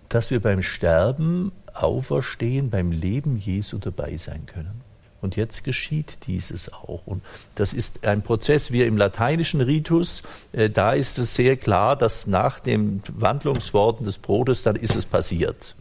[0.08, 4.82] dass wir beim Sterben, Auferstehen, beim Leben Jesu dabei sein können.
[5.22, 7.06] Und jetzt geschieht dieses auch.
[7.06, 7.22] Und
[7.54, 12.26] das ist ein Prozess, wie im lateinischen Ritus, äh, da ist es sehr klar, dass
[12.26, 15.76] nach dem Wandlungsworten des Brotes, dann ist es passiert.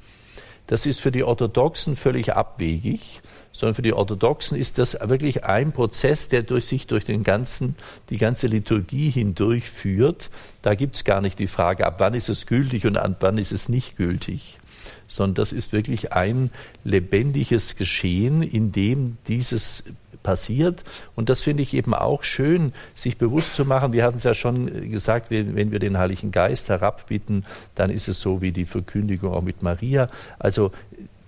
[0.67, 5.73] das ist für die Orthodoxen völlig abwegig, sondern für die Orthodoxen ist das wirklich ein
[5.73, 7.75] Prozess, der durch sich durch den ganzen,
[8.09, 10.29] die ganze Liturgie hindurch führt.
[10.61, 13.37] Da gibt es gar nicht die Frage, ab wann ist es gültig und ab wann
[13.37, 14.59] ist es nicht gültig
[15.07, 16.51] sondern das ist wirklich ein
[16.83, 19.83] lebendiges Geschehen, in dem dieses
[20.23, 20.83] passiert.
[21.15, 23.93] Und das finde ich eben auch schön, sich bewusst zu machen.
[23.93, 28.21] Wir hatten es ja schon gesagt, wenn wir den Heiligen Geist herabbitten, dann ist es
[28.21, 30.07] so wie die Verkündigung auch mit Maria.
[30.39, 30.71] Also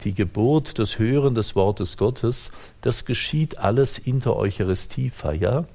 [0.04, 5.66] die Geburt, das Hören des Wortes Gottes, das geschieht alles in der Eucharistiefeier.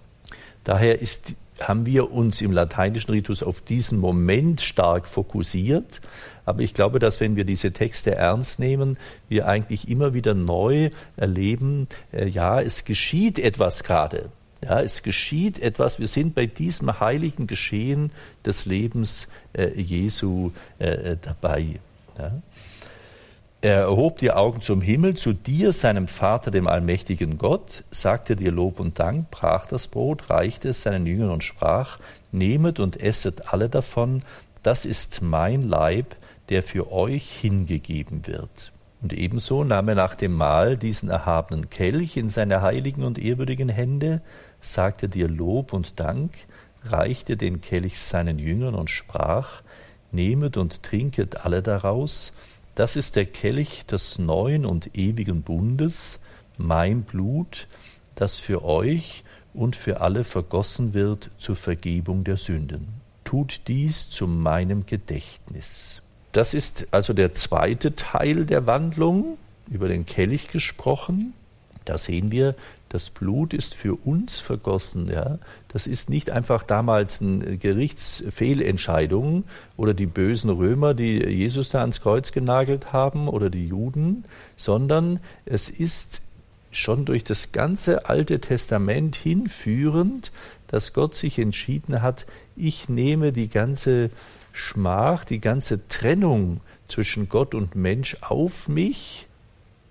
[0.65, 6.01] Daher ist haben wir uns im lateinischen Ritus auf diesen Moment stark fokussiert.
[6.45, 8.97] Aber ich glaube, dass wenn wir diese Texte ernst nehmen,
[9.29, 14.31] wir eigentlich immer wieder neu erleben, äh, ja, es geschieht etwas gerade.
[14.65, 16.01] Ja, es geschieht etwas.
[16.01, 18.13] Wir sind bei diesem heiligen Geschehen
[18.45, 21.81] des Lebens äh, Jesu äh, dabei.
[22.19, 22.33] Ja.
[23.61, 28.53] Er erhob die Augen zum Himmel, zu dir, seinem Vater, dem allmächtigen Gott, sagte dir
[28.53, 31.99] Lob und Dank, brach das Brot, reichte es seinen Jüngern und sprach,
[32.31, 34.23] Nehmet und esset alle davon,
[34.63, 36.15] das ist mein Leib,
[36.51, 38.71] der für euch hingegeben wird.
[39.03, 43.69] Und ebenso nahm er nach dem Mahl diesen erhabenen Kelch in seine heiligen und ehrwürdigen
[43.69, 44.23] Hände,
[44.61, 46.33] sagte dir Lob und Dank,
[46.85, 49.63] reichte den Kelch seinen Jüngern und sprach,
[50.13, 52.33] Nehmet und trinket alle daraus,
[52.79, 56.21] das ist der Kelch des neuen und ewigen Bundes,
[56.59, 57.67] mein Blut,
[58.15, 62.87] das für euch und für alle vergossen wird zur Vergebung der Sünden.
[63.25, 66.03] Tut dies zu meinem Gedächtnis.
[66.31, 69.39] Das ist also der zweite Teil der Wandlung,
[69.69, 71.35] über den Kelch gesprochen.
[71.85, 72.55] Da sehen wir,
[72.89, 75.11] das Blut ist für uns vergossen.
[75.11, 75.39] Ja?
[75.69, 79.45] Das ist nicht einfach damals eine Gerichtsfehlentscheidung
[79.77, 84.25] oder die bösen Römer, die Jesus da ans Kreuz genagelt haben oder die Juden,
[84.57, 86.21] sondern es ist
[86.71, 90.33] schon durch das ganze Alte Testament hinführend,
[90.69, 94.11] dass Gott sich entschieden hat, ich nehme die ganze
[94.53, 99.27] Schmach, die ganze Trennung zwischen Gott und Mensch auf mich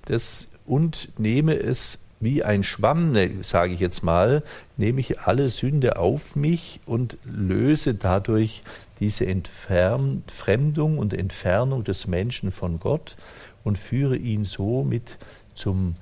[0.05, 4.43] das, und nehme es wie ein Schwamm, ne, sage ich jetzt mal,
[4.75, 8.63] nehme ich alle Sünde auf mich und löse dadurch
[8.99, 13.15] diese Entfremdung und Entfernung des Menschen von Gott
[13.63, 15.17] und führe ihn somit
[15.53, 15.95] zum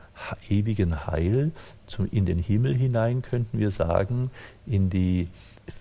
[0.50, 1.52] ewigen Heil,
[1.88, 4.32] zum, in den Himmel hinein, könnten wir sagen,
[4.66, 5.28] in die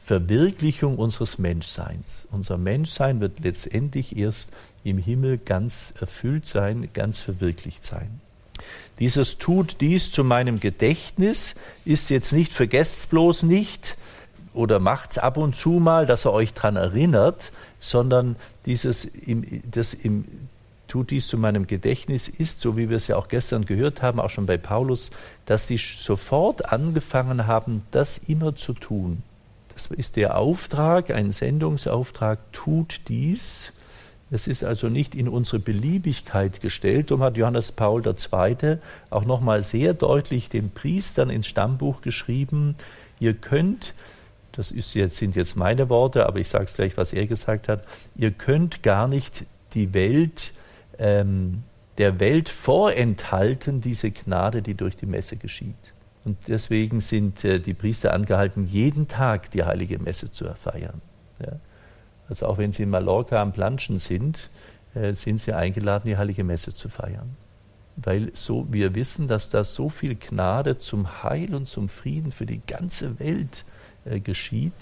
[0.04, 2.26] Verwirklichung unseres Menschseins.
[2.30, 8.20] Unser Menschsein wird letztendlich erst im Himmel ganz erfüllt sein, ganz verwirklicht sein.
[8.98, 13.96] Dieses tut dies zu meinem Gedächtnis ist jetzt nicht, vergesst bloß nicht
[14.52, 18.36] oder macht's ab und zu mal, dass er euch daran erinnert, sondern
[18.66, 20.24] dieses, im, das im,
[20.86, 24.20] tut dies zu meinem Gedächtnis ist, so wie wir es ja auch gestern gehört haben,
[24.20, 25.10] auch schon bei Paulus,
[25.44, 29.22] dass die sofort angefangen haben, das immer zu tun.
[29.74, 33.72] Das ist der Auftrag, ein Sendungsauftrag, tut dies
[34.34, 37.12] es ist also nicht in unsere Beliebigkeit gestellt.
[37.12, 38.78] Darum hat Johannes Paul II.
[39.10, 42.74] auch nochmal sehr deutlich den Priestern ins Stammbuch geschrieben,
[43.20, 43.94] ihr könnt,
[44.50, 47.84] das jetzt, sind jetzt meine Worte, aber ich sage es gleich, was er gesagt hat,
[48.16, 49.44] ihr könnt gar nicht
[49.74, 50.52] die Welt,
[50.98, 51.62] ähm,
[51.98, 55.76] der Welt vorenthalten, diese Gnade, die durch die Messe geschieht.
[56.24, 61.00] Und deswegen sind äh, die Priester angehalten, jeden Tag die heilige Messe zu feiern.
[61.40, 61.52] Ja.
[62.28, 64.50] Also auch wenn Sie in Mallorca am Planschen sind,
[64.94, 67.36] äh, sind Sie eingeladen, die Heilige Messe zu feiern.
[67.96, 72.46] Weil so, wir wissen, dass da so viel Gnade zum Heil und zum Frieden für
[72.46, 73.64] die ganze Welt
[74.04, 74.72] äh, geschieht,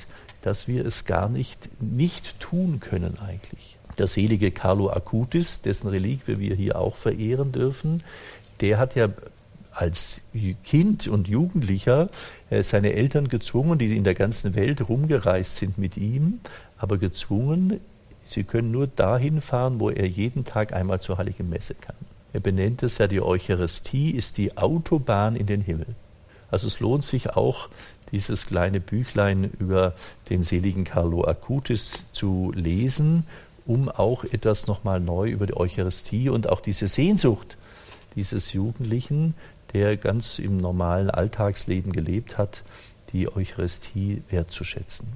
[0.40, 3.78] dass wir es gar nicht, nicht tun können eigentlich.
[3.98, 8.02] Der selige Carlo Acutis, dessen Reliquie wir hier auch verehren dürfen,
[8.61, 9.09] der hat ja
[9.72, 10.22] als
[10.64, 12.09] Kind und Jugendlicher
[12.61, 16.41] seine Eltern gezwungen, die in der ganzen Welt rumgereist sind mit ihm,
[16.77, 17.81] aber gezwungen,
[18.27, 21.97] sie können nur dahin fahren, wo er jeden Tag einmal zur Heiligen Messe kann.
[22.33, 25.87] Er benennt es ja, die Eucharistie ist die Autobahn in den Himmel.
[26.51, 27.69] Also es lohnt sich auch,
[28.11, 29.95] dieses kleine Büchlein über
[30.29, 33.25] den seligen Carlo Acutis zu lesen,
[33.65, 37.57] um auch etwas nochmal neu über die Eucharistie und auch diese Sehnsucht
[38.15, 39.35] dieses Jugendlichen
[39.72, 42.62] der ganz im normalen Alltagsleben gelebt hat,
[43.12, 45.06] die Eucharistie wertzuschätzen.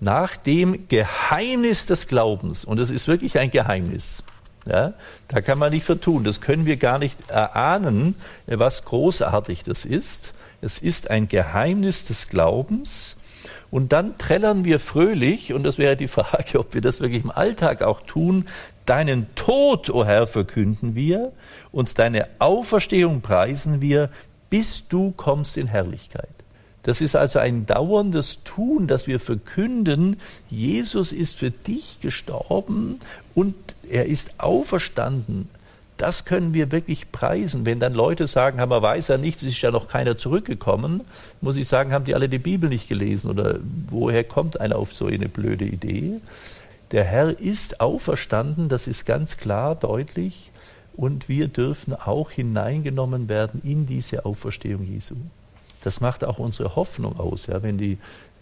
[0.00, 4.24] Nach dem Geheimnis des Glaubens, und es ist wirklich ein Geheimnis,
[4.66, 4.94] ja,
[5.28, 10.34] da kann man nicht vertun, das können wir gar nicht erahnen, was großartig das ist.
[10.60, 13.16] Es ist ein Geheimnis des Glaubens,
[13.70, 17.30] und dann trällern wir fröhlich, und das wäre die Frage, ob wir das wirklich im
[17.30, 18.46] Alltag auch tun,
[18.86, 21.32] Deinen Tod, o oh Herr, verkünden wir
[21.72, 24.10] und deine Auferstehung preisen wir,
[24.48, 26.28] bis du kommst in Herrlichkeit.
[26.84, 30.18] Das ist also ein dauerndes Tun, dass wir verkünden,
[30.48, 33.00] Jesus ist für dich gestorben
[33.34, 33.56] und
[33.90, 35.48] er ist auferstanden.
[35.96, 37.66] Das können wir wirklich preisen.
[37.66, 41.02] Wenn dann Leute sagen, man weiß ja nicht, es ist ja noch keiner zurückgekommen,
[41.40, 43.58] muss ich sagen, haben die alle die Bibel nicht gelesen oder
[43.90, 46.20] woher kommt einer auf so eine blöde Idee?
[46.92, 50.52] Der Herr ist auferstanden, das ist ganz klar, deutlich,
[50.96, 55.16] und wir dürfen auch hineingenommen werden in diese Auferstehung Jesu.
[55.82, 57.46] Das macht auch unsere Hoffnung aus.
[57.46, 57.92] Ja, wenn die,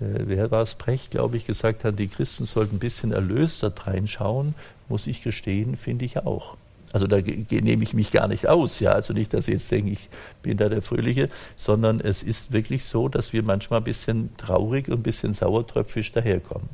[0.01, 3.73] äh, wer war es, Brecht, glaube ich, gesagt hat, die Christen sollten ein bisschen erlöster
[3.77, 4.55] reinschauen,
[4.89, 6.57] muss ich gestehen, finde ich auch.
[6.93, 8.93] Also da nehme ich mich gar nicht aus, ja.
[8.93, 10.09] Also nicht, dass ich jetzt denke, ich
[10.43, 14.89] bin da der Fröhliche, sondern es ist wirklich so, dass wir manchmal ein bisschen traurig
[14.89, 16.69] und ein bisschen sauertröpfisch daherkommen.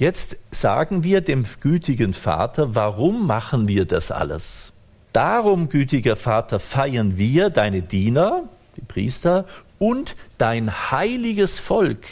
[0.00, 4.72] Jetzt sagen wir dem gütigen Vater, warum machen wir das alles?
[5.12, 8.44] Darum, gütiger Vater, feiern wir deine Diener,
[8.78, 9.44] die Priester,
[9.78, 12.06] und dein heiliges Volk,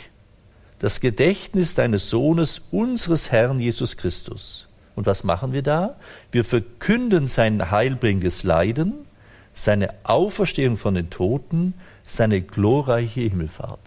[0.81, 4.69] das Gedächtnis deines Sohnes, unseres Herrn Jesus Christus.
[4.95, 5.97] Und was machen wir da?
[6.31, 8.93] Wir verkünden sein heilbringendes Leiden,
[9.55, 11.73] seine Auferstehung von den Toten,
[12.05, 13.81] seine glorreiche Himmelfahrt.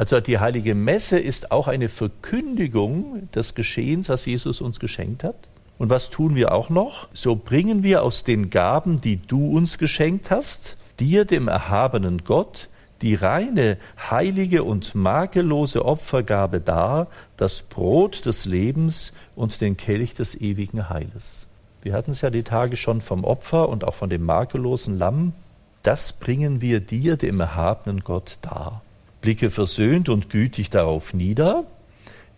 [0.00, 5.50] Also die heilige Messe ist auch eine Verkündigung des Geschehens, was Jesus uns geschenkt hat.
[5.76, 7.08] Und was tun wir auch noch?
[7.12, 12.70] So bringen wir aus den Gaben, die du uns geschenkt hast, dir, dem erhabenen Gott,
[13.02, 13.76] die reine,
[14.10, 21.46] heilige und makellose Opfergabe dar, das Brot des Lebens und den Kelch des ewigen Heiles.
[21.82, 25.34] Wir hatten es ja die Tage schon vom Opfer und auch von dem makellosen Lamm.
[25.82, 28.80] Das bringen wir dir, dem erhabenen Gott, dar.
[29.20, 31.64] Blicke versöhnt und gütig darauf nieder,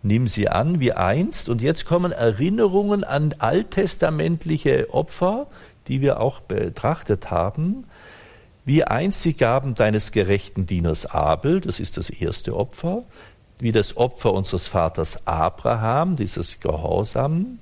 [0.01, 5.47] nimm sie an wie einst, und jetzt kommen Erinnerungen an alttestamentliche Opfer,
[5.87, 7.85] die wir auch betrachtet haben,
[8.65, 13.03] wie einst die Gaben deines gerechten Dieners Abel, das ist das erste Opfer,
[13.59, 17.59] wie das Opfer unseres Vaters Abraham, dieses Gehorsam,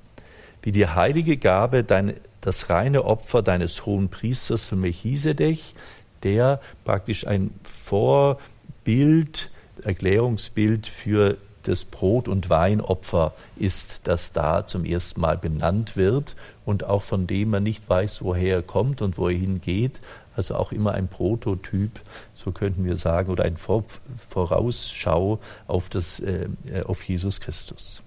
[0.62, 5.74] wie die heilige Gabe, dein, das reine Opfer deines hohen Priesters von Melchisedech,
[6.22, 8.38] der praktisch ein Vor
[8.84, 9.50] Bild,
[9.82, 16.84] Erklärungsbild für das Brot- und Weinopfer ist, das da zum ersten Mal benannt wird und
[16.84, 20.00] auch von dem man nicht weiß, woher er kommt und wo er hingeht.
[20.34, 22.00] Also auch immer ein Prototyp,
[22.34, 26.48] so könnten wir sagen, oder ein Vorausschau auf, das, äh,
[26.86, 28.02] auf Jesus Christus.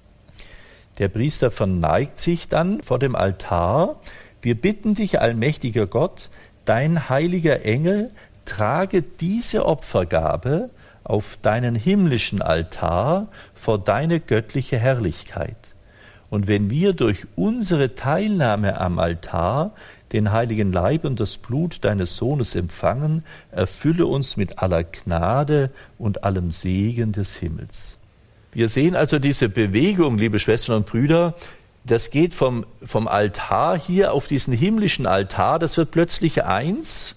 [0.97, 3.99] Der Priester verneigt sich dann vor dem Altar.
[4.41, 6.29] Wir bitten dich, allmächtiger Gott,
[6.63, 8.11] dein heiliger Engel
[8.45, 10.69] trage diese Opfergabe
[11.03, 15.55] auf deinen himmlischen Altar vor deine göttliche Herrlichkeit.
[16.29, 19.71] Und wenn wir durch unsere Teilnahme am Altar
[20.11, 26.23] den heiligen Leib und das Blut deines Sohnes empfangen, erfülle uns mit aller Gnade und
[26.23, 27.99] allem Segen des Himmels.
[28.51, 31.35] Wir sehen also diese Bewegung, liebe Schwestern und Brüder,
[31.83, 37.15] das geht vom, vom Altar hier auf diesen himmlischen Altar, das wird plötzlich eins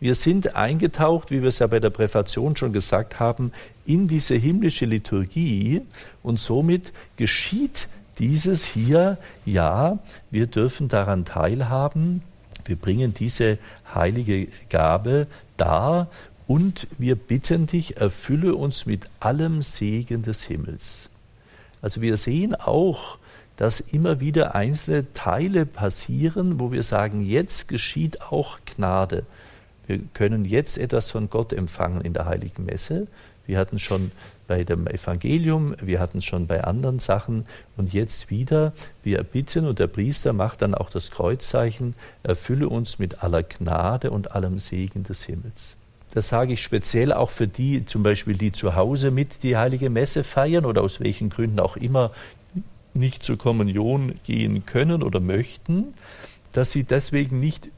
[0.00, 3.52] wir sind eingetaucht, wie wir es ja bei der Präfation schon gesagt haben,
[3.86, 5.82] in diese himmlische Liturgie
[6.22, 9.98] und somit geschieht dieses hier, ja,
[10.30, 12.22] wir dürfen daran teilhaben,
[12.64, 13.58] wir bringen diese
[13.94, 16.08] heilige Gabe dar
[16.46, 21.08] und wir bitten dich, erfülle uns mit allem Segen des Himmels.
[21.82, 23.18] Also wir sehen auch,
[23.56, 29.24] dass immer wieder einzelne Teile passieren, wo wir sagen, jetzt geschieht auch Gnade.
[29.86, 33.06] Wir können jetzt etwas von Gott empfangen in der heiligen Messe.
[33.46, 34.10] Wir hatten schon
[34.48, 37.44] bei dem Evangelium, wir hatten schon bei anderen Sachen
[37.76, 38.72] und jetzt wieder,
[39.02, 41.94] wir bitten und der Priester macht dann auch das Kreuzzeichen,
[42.24, 45.76] erfülle uns mit aller Gnade und allem Segen des Himmels.
[46.12, 49.90] Das sage ich speziell auch für die, zum Beispiel die zu Hause mit die heilige
[49.90, 52.10] Messe feiern oder aus welchen Gründen auch immer
[52.94, 55.94] nicht zur Kommunion gehen können oder möchten,
[56.52, 57.68] dass sie deswegen nicht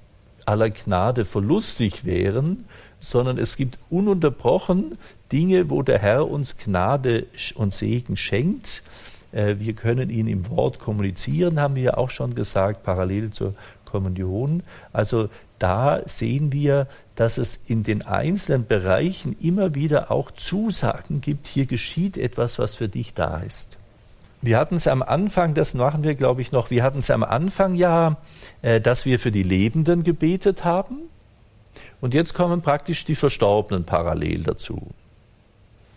[0.48, 2.64] aller Gnade verlustig wären,
[3.00, 4.96] sondern es gibt ununterbrochen
[5.30, 8.82] Dinge, wo der Herr uns Gnade und Segen schenkt.
[9.30, 14.62] Äh, wir können ihn im Wort kommunizieren, haben wir auch schon gesagt, parallel zur Kommunion.
[14.92, 15.28] Also
[15.58, 21.66] da sehen wir, dass es in den einzelnen Bereichen immer wieder auch Zusagen gibt, hier
[21.66, 23.77] geschieht etwas, was für dich da ist.
[24.40, 27.24] Wir hatten es am Anfang, das machen wir, glaube ich, noch, wir hatten es am
[27.24, 28.18] Anfang ja,
[28.62, 30.96] äh, dass wir für die Lebenden gebetet haben.
[32.00, 34.88] Und jetzt kommen praktisch die Verstorbenen parallel dazu.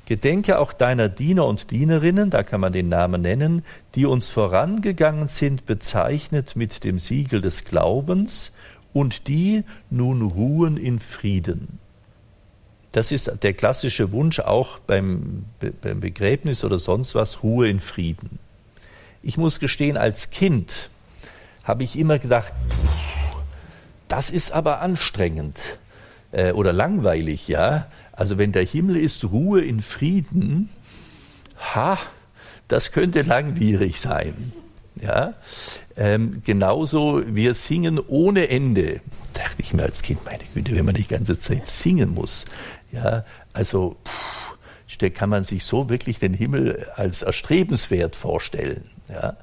[0.05, 3.63] Gedenke auch deiner Diener und Dienerinnen, da kann man den Namen nennen,
[3.95, 8.51] die uns vorangegangen sind, bezeichnet mit dem Siegel des Glaubens,
[8.93, 11.79] und die nun ruhen in Frieden.
[12.91, 15.45] Das ist der klassische Wunsch auch beim,
[15.81, 18.39] beim Begräbnis oder sonst was, Ruhe in Frieden.
[19.23, 20.89] Ich muss gestehen, als Kind
[21.63, 22.51] habe ich immer gedacht,
[24.07, 25.59] das ist aber anstrengend
[26.31, 27.87] äh, oder langweilig, ja.
[28.11, 30.69] Also wenn der Himmel ist, Ruhe in Frieden,
[31.73, 31.97] ha,
[32.67, 34.51] das könnte langwierig sein.
[35.01, 35.33] Ja,
[35.95, 38.99] ähm, genauso, wir singen ohne Ende.
[39.33, 42.45] Da dachte ich mir als Kind, meine Güte, wenn man die ganze Zeit singen muss.
[42.91, 44.57] Ja, also pff,
[45.13, 48.83] kann man sich so wirklich den Himmel als erstrebenswert vorstellen.
[49.09, 49.37] Ja,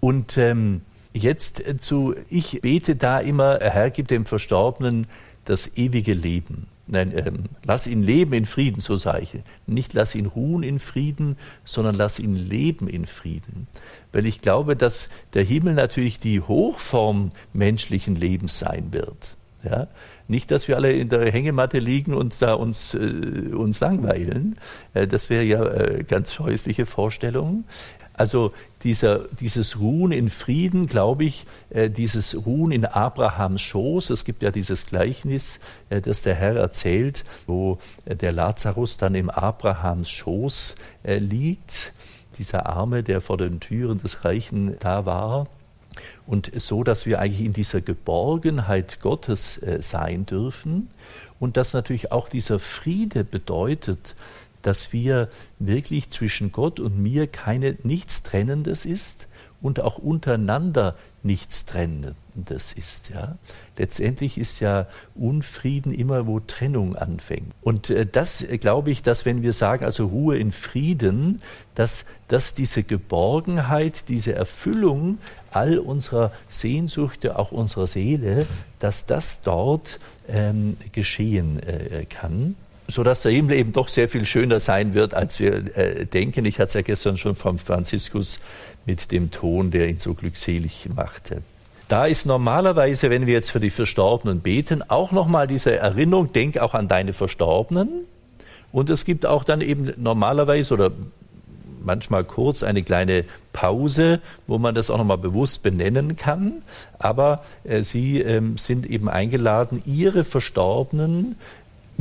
[0.00, 0.82] und ähm,
[1.12, 5.06] jetzt zu, ich bete da immer, Herr, gib dem Verstorbenen
[5.44, 6.66] das ewige Leben.
[6.92, 9.36] Nein, ähm, lass ihn leben in Frieden, so sage ich.
[9.66, 13.68] Nicht lass ihn ruhen in Frieden, sondern lass ihn leben in Frieden.
[14.12, 19.36] Weil ich glaube, dass der Himmel natürlich die Hochform menschlichen Lebens sein wird.
[19.62, 19.86] Ja?
[20.30, 24.56] Nicht, dass wir alle in der Hängematte liegen und da uns, äh, uns langweilen.
[24.94, 27.64] Äh, das wäre ja äh, ganz scheußliche Vorstellung.
[28.12, 28.52] Also
[28.84, 34.10] dieser, dieses Ruhen in Frieden, glaube ich, äh, dieses Ruhen in Abrahams Schoß.
[34.10, 35.58] Es gibt ja dieses Gleichnis,
[35.88, 41.92] äh, das der Herr erzählt, wo äh, der Lazarus dann im Abrahams Schoß liegt.
[42.38, 45.48] Dieser Arme, der vor den Türen des Reichen da war.
[46.30, 50.88] Und so, dass wir eigentlich in dieser Geborgenheit Gottes äh, sein dürfen.
[51.40, 54.14] Und dass natürlich auch dieser Friede bedeutet,
[54.62, 55.28] dass wir
[55.58, 59.26] wirklich zwischen Gott und mir keine nichts Trennendes ist
[59.62, 63.10] und auch untereinander nichts Trennendes ist.
[63.10, 63.36] Ja?
[63.76, 67.52] Letztendlich ist ja Unfrieden immer, wo Trennung anfängt.
[67.60, 71.42] Und äh, das äh, glaube ich, dass wenn wir sagen, also Ruhe in Frieden,
[71.74, 75.18] dass, dass diese Geborgenheit, diese Erfüllung
[75.50, 78.46] all unserer Sehnsüchte, auch unserer Seele,
[78.78, 79.98] dass das dort
[80.28, 82.54] ähm, geschehen äh, kann
[82.90, 86.44] sodass der Himmel eben doch sehr viel schöner sein wird, als wir äh, denken.
[86.44, 88.40] Ich hatte es ja gestern schon vom Franziskus
[88.86, 91.42] mit dem Ton, der ihn so glückselig machte.
[91.88, 96.58] Da ist normalerweise, wenn wir jetzt für die Verstorbenen beten, auch nochmal diese Erinnerung, denk
[96.58, 98.06] auch an deine Verstorbenen.
[98.70, 100.92] Und es gibt auch dann eben normalerweise oder
[101.82, 106.62] manchmal kurz eine kleine Pause, wo man das auch nochmal bewusst benennen kann.
[106.98, 111.36] Aber äh, Sie ähm, sind eben eingeladen, Ihre Verstorbenen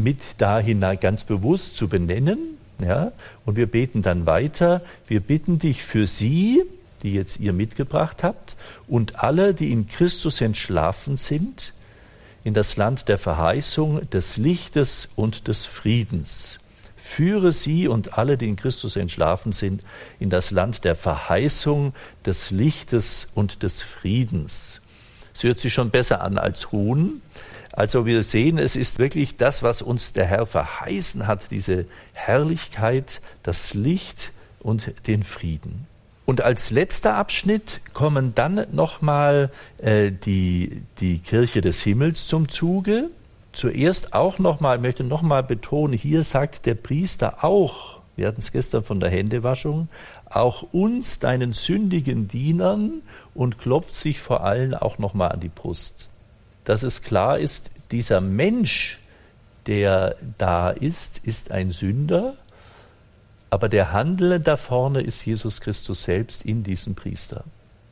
[0.04, 2.58] mit da hinein ganz bewusst zu benennen.
[2.82, 3.12] Ja?
[3.46, 4.82] Und wir beten dann weiter.
[5.08, 6.62] Wir bitten dich für sie,
[7.04, 8.56] die jetzt ihr mitgebracht habt,
[8.88, 11.74] und alle, die in Christus entschlafen sind,
[12.44, 16.60] in das Land der Verheißung, des Lichtes und des Friedens.
[16.96, 19.82] Führe sie und alle, die in Christus entschlafen sind,
[20.20, 21.94] in das Land der Verheißung,
[22.26, 24.82] des Lichtes und des Friedens.
[25.34, 27.22] Es hört sich schon besser an als ruhen.
[27.72, 33.22] Also wir sehen, es ist wirklich das, was uns der Herr verheißen hat, diese Herrlichkeit,
[33.44, 35.88] das Licht und den Frieden.
[36.26, 43.10] Und als letzter Abschnitt kommen dann nochmal äh, die, die Kirche des Himmels zum Zuge.
[43.52, 48.84] Zuerst auch nochmal, möchte nochmal betonen, hier sagt der Priester auch, wir hatten es gestern
[48.84, 49.88] von der Händewaschung,
[50.26, 53.02] auch uns, deinen sündigen Dienern,
[53.34, 56.10] und klopft sich vor allem auch nochmal an die Brust
[56.70, 59.00] dass es klar ist, dieser Mensch,
[59.66, 62.36] der da ist, ist ein Sünder,
[63.50, 67.44] aber der Handelnde da vorne ist Jesus Christus selbst in diesem Priester.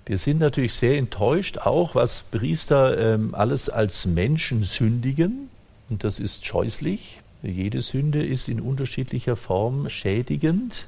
[0.05, 5.49] Wir sind natürlich sehr enttäuscht, auch was Priester ähm, alles als Menschen sündigen,
[5.89, 7.23] und das ist scheußlich.
[7.41, 10.85] Jede Sünde ist in unterschiedlicher Form schädigend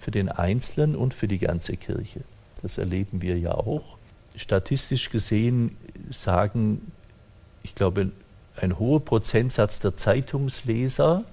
[0.00, 2.22] für den Einzelnen und für die ganze Kirche.
[2.60, 3.98] Das erleben wir ja auch.
[4.34, 5.76] Statistisch gesehen
[6.10, 6.90] sagen
[7.62, 8.10] ich glaube,
[8.56, 11.24] ein hoher Prozentsatz der Zeitungsleser,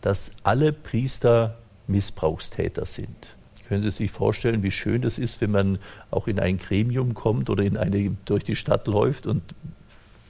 [0.00, 3.36] dass alle Priester Missbrauchstäter sind.
[3.68, 5.78] Können Sie sich vorstellen, wie schön das ist, wenn man
[6.10, 9.42] auch in ein Gremium kommt oder in eine, durch die Stadt läuft und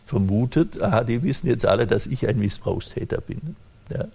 [0.06, 3.56] vermutet, aha, die wissen jetzt alle, dass ich ein Missbrauchstäter bin.
[3.90, 4.06] Ja.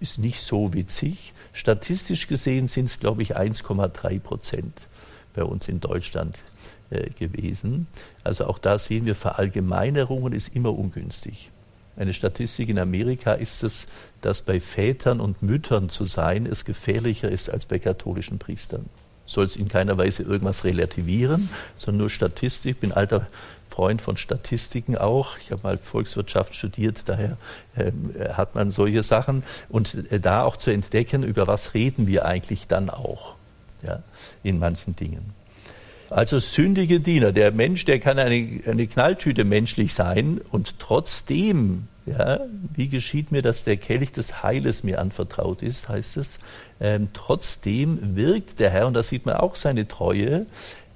[0.00, 1.32] Ist nicht so witzig.
[1.52, 4.82] Statistisch gesehen sind es, glaube ich, 1,3 Prozent
[5.34, 6.36] bei uns in Deutschland
[7.18, 7.86] gewesen.
[8.22, 11.50] Also auch da sehen wir, Verallgemeinerungen ist immer ungünstig.
[11.96, 13.86] Eine Statistik in Amerika ist es,
[14.20, 18.84] dass bei Vätern und Müttern zu sein es gefährlicher ist als bei katholischen Priestern.
[19.24, 22.76] soll es in keiner Weise irgendwas relativieren, sondern nur Statistik.
[22.76, 23.26] Ich bin alter
[23.70, 25.36] Freund von Statistiken auch.
[25.38, 27.36] Ich habe mal Volkswirtschaft studiert, daher
[27.74, 27.90] äh,
[28.32, 29.42] hat man solche Sachen.
[29.68, 33.34] Und äh, da auch zu entdecken, über was reden wir eigentlich dann auch
[33.82, 34.02] ja,
[34.42, 35.34] in manchen Dingen.
[36.10, 37.32] Also sündige Diener.
[37.32, 42.40] Der Mensch, der kann eine, eine Knalltüte menschlich sein und trotzdem, ja,
[42.74, 46.38] wie geschieht mir, dass der Kelch des Heiles mir anvertraut ist, heißt es.
[46.80, 50.46] Ähm, trotzdem wirkt der Herr, und da sieht man auch seine Treue,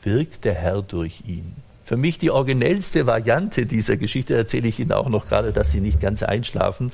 [0.03, 1.57] wirkt der Herr durch ihn.
[1.85, 5.81] Für mich die originellste Variante dieser Geschichte erzähle ich Ihnen auch noch gerade, dass Sie
[5.81, 6.93] nicht ganz einschlafen.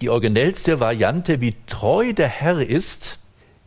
[0.00, 3.18] Die originellste Variante, wie treu der Herr ist,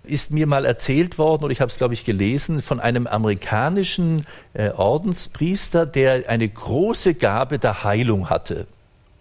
[0.04, 4.26] ist mir mal erzählt worden, oder ich habe es, glaube ich, gelesen, von einem amerikanischen
[4.54, 8.68] äh, Ordenspriester, der eine große Gabe der Heilung hatte.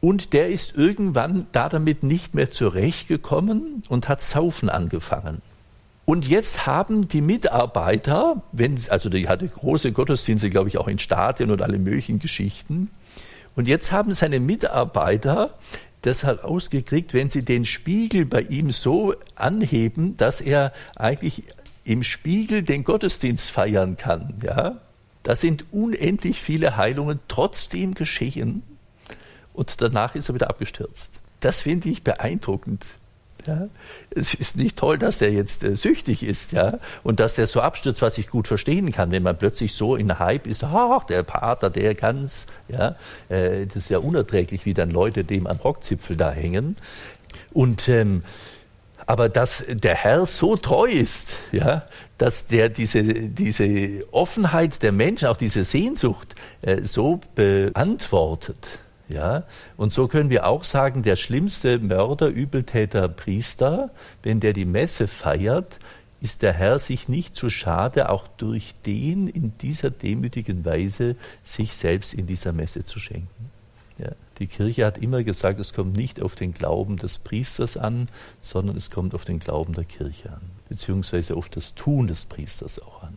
[0.01, 5.43] Und der ist irgendwann da damit nicht mehr zurechtgekommen und hat Saufen angefangen.
[6.05, 10.99] Und jetzt haben die Mitarbeiter, wenn, also die hatte große Gottesdienste, glaube ich, auch in
[10.99, 12.91] Stadien und alle möglichen Geschichten.
[13.57, 15.51] Und jetzt haben seine Mitarbeiter
[16.03, 21.45] das herausgekriegt, wenn sie den Spiegel bei ihm so anheben, dass er eigentlich
[21.85, 24.35] im Spiegel den Gottesdienst feiern kann.
[24.43, 24.81] Ja,
[25.23, 28.63] da sind unendlich viele Heilungen trotzdem geschehen
[29.53, 31.21] und danach ist er wieder abgestürzt.
[31.41, 32.85] Das finde ich beeindruckend.
[33.47, 33.69] Ja?
[34.11, 37.61] Es ist nicht toll, dass der jetzt äh, süchtig ist, ja, und dass der so
[37.61, 41.23] abstürzt, was ich gut verstehen kann, wenn man plötzlich so in Hype ist, ach, der
[41.23, 42.97] Pater, der ganz, ja,
[43.29, 46.77] äh, das ist ja unerträglich, wie dann Leute dem am Rockzipfel da hängen.
[47.53, 48.23] Und ähm,
[49.09, 51.87] aber dass der Herr so treu ist, ja,
[52.19, 58.69] dass der diese, diese Offenheit der Menschen, auch diese Sehnsucht äh, so beantwortet,
[59.09, 59.45] ja,
[59.77, 63.91] und so können wir auch sagen, der schlimmste Mörder, Übeltäter, Priester,
[64.23, 65.79] wenn der die Messe feiert,
[66.21, 71.75] ist der Herr sich nicht zu schade, auch durch den in dieser demütigen Weise sich
[71.75, 73.51] selbst in dieser Messe zu schenken.
[73.99, 78.09] Ja, die Kirche hat immer gesagt, es kommt nicht auf den Glauben des Priesters an,
[78.41, 82.81] sondern es kommt auf den Glauben der Kirche an, beziehungsweise auf das Tun des Priesters
[82.81, 83.17] auch an.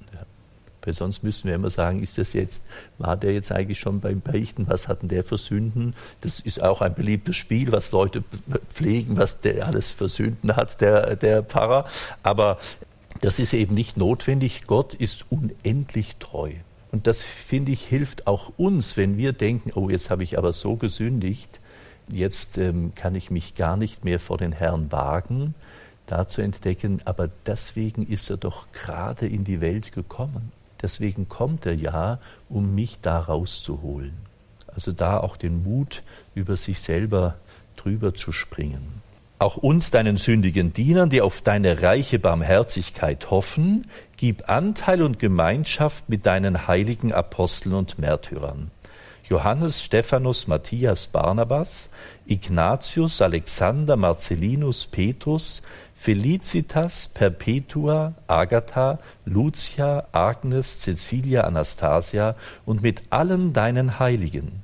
[0.84, 2.63] Weil sonst müssen wir immer sagen, ist das jetzt,
[2.97, 5.95] war der jetzt eigentlich schon beim Beichten, was hatten der für Sünden?
[6.21, 8.23] Das ist auch ein beliebtes Spiel, was Leute
[8.73, 11.86] pflegen, was der alles für Sünden hat, der, der Pfarrer.
[12.23, 12.57] Aber
[13.21, 14.65] das ist eben nicht notwendig.
[14.65, 16.51] Gott ist unendlich treu.
[16.91, 20.51] Und das, finde ich, hilft auch uns, wenn wir denken, oh, jetzt habe ich aber
[20.51, 21.59] so gesündigt,
[22.11, 25.55] jetzt ähm, kann ich mich gar nicht mehr vor den Herrn wagen,
[26.07, 30.51] da zu entdecken, aber deswegen ist er doch gerade in die Welt gekommen.
[30.82, 32.19] Deswegen kommt er ja,
[32.49, 34.13] um mich da rauszuholen.
[34.67, 36.03] Also da auch den Mut,
[36.34, 37.36] über sich selber
[37.75, 39.01] drüber zu springen.
[39.39, 46.09] Auch uns, deinen sündigen Dienern, die auf deine reiche Barmherzigkeit hoffen, gib Anteil und Gemeinschaft
[46.09, 48.69] mit deinen heiligen Aposteln und Märtyrern.
[49.23, 51.89] Johannes, Stephanus, Matthias, Barnabas,
[52.27, 55.61] Ignatius, Alexander, Marcellinus, Petrus,
[56.02, 62.36] Felicitas, Perpetua, Agatha, Lucia, Agnes, Cecilia, Anastasia
[62.66, 64.64] und mit allen deinen Heiligen.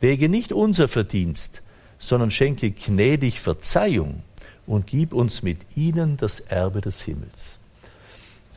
[0.00, 1.60] Wäge nicht unser Verdienst,
[1.98, 4.22] sondern schenke gnädig Verzeihung
[4.66, 7.58] und gib uns mit ihnen das Erbe des Himmels.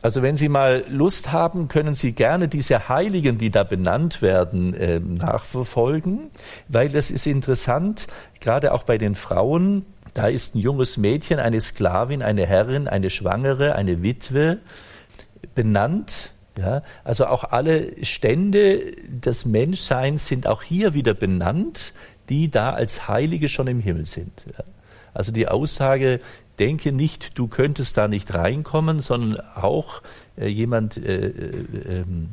[0.00, 4.72] Also wenn Sie mal Lust haben, können Sie gerne diese Heiligen, die da benannt werden,
[4.72, 6.30] äh, nachverfolgen,
[6.68, 8.06] weil das ist interessant,
[8.40, 13.10] gerade auch bei den Frauen, da ist ein junges Mädchen, eine Sklavin, eine Herrin, eine
[13.10, 14.58] Schwangere, eine Witwe
[15.54, 16.32] benannt.
[16.58, 21.94] Ja, also auch alle Stände des Menschseins sind auch hier wieder benannt,
[22.28, 24.44] die da als Heilige schon im Himmel sind.
[24.58, 24.64] Ja.
[25.14, 26.18] Also die Aussage,
[26.58, 30.02] denke nicht, du könntest da nicht reinkommen, sondern auch
[30.36, 32.28] jemand, äh, äh, ähm,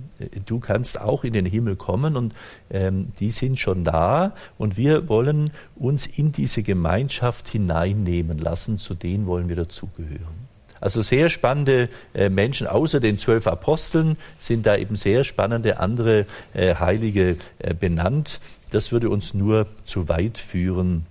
[0.45, 2.33] du kannst auch in den Himmel kommen und
[2.69, 8.93] ähm, die sind schon da und wir wollen uns in diese Gemeinschaft hineinnehmen lassen, zu
[8.93, 10.49] denen wollen wir dazugehören.
[10.81, 16.25] Also sehr spannende äh, Menschen, außer den zwölf Aposteln sind da eben sehr spannende andere
[16.53, 18.39] äh, Heilige äh, benannt.
[18.71, 21.05] Das würde uns nur zu weit führen,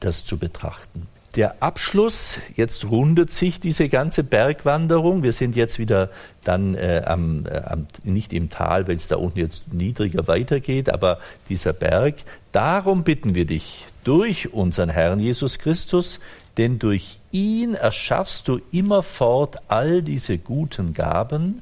[0.00, 5.22] das zu betrachten der Abschluss, jetzt rundet sich diese ganze Bergwanderung.
[5.22, 6.10] Wir sind jetzt wieder
[6.44, 10.90] dann äh, am, äh, am, nicht im Tal, weil es da unten jetzt niedriger weitergeht,
[10.90, 11.18] aber
[11.48, 12.16] dieser Berg.
[12.52, 16.18] Darum bitten wir dich durch unseren Herrn Jesus Christus,
[16.56, 21.60] denn durch ihn erschaffst du immerfort all diese guten Gaben,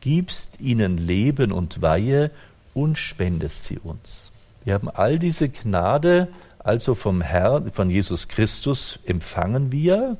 [0.00, 2.30] gibst ihnen Leben und Weihe
[2.74, 4.32] und spendest sie uns.
[4.64, 10.16] Wir haben all diese Gnade also vom Herrn, von Jesus Christus empfangen wir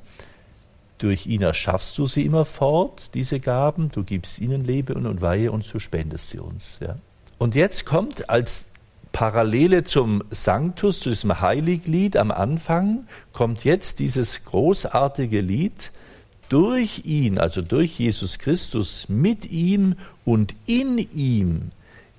[0.98, 3.88] Durch ihn erschaffst du sie immer fort, diese Gaben.
[3.90, 6.78] Du gibst ihnen Leben und Weihe und du spendest sie uns.
[6.80, 6.96] Ja.
[7.38, 8.66] Und jetzt kommt als
[9.10, 15.90] Parallele zum Sanctus, zu diesem Heiliglied am Anfang, kommt jetzt dieses großartige Lied,
[16.48, 21.70] durch ihn, also durch Jesus Christus, mit ihm und in ihm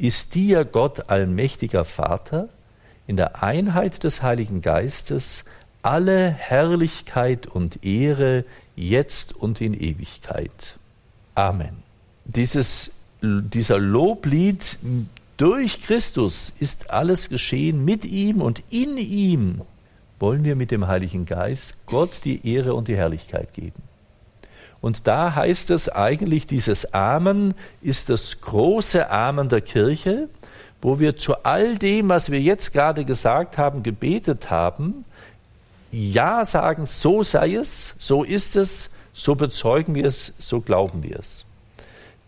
[0.03, 2.49] ist dir Gott allmächtiger Vater,
[3.07, 5.45] in der Einheit des Heiligen Geistes,
[5.81, 8.43] alle Herrlichkeit und Ehre
[8.75, 10.77] jetzt und in Ewigkeit.
[11.35, 11.83] Amen.
[12.25, 12.91] Dieses,
[13.21, 14.77] dieser Loblied
[15.37, 19.61] durch Christus ist alles geschehen, mit ihm und in ihm
[20.19, 23.81] wollen wir mit dem Heiligen Geist Gott die Ehre und die Herrlichkeit geben.
[24.83, 30.27] Und da heißt es eigentlich, dieses Amen ist das große Amen der Kirche,
[30.81, 35.05] wo wir zu all dem, was wir jetzt gerade gesagt haben, gebetet haben,
[35.89, 41.17] Ja sagen, so sei es, so ist es, so bezeugen wir es, so glauben wir
[41.17, 41.45] es.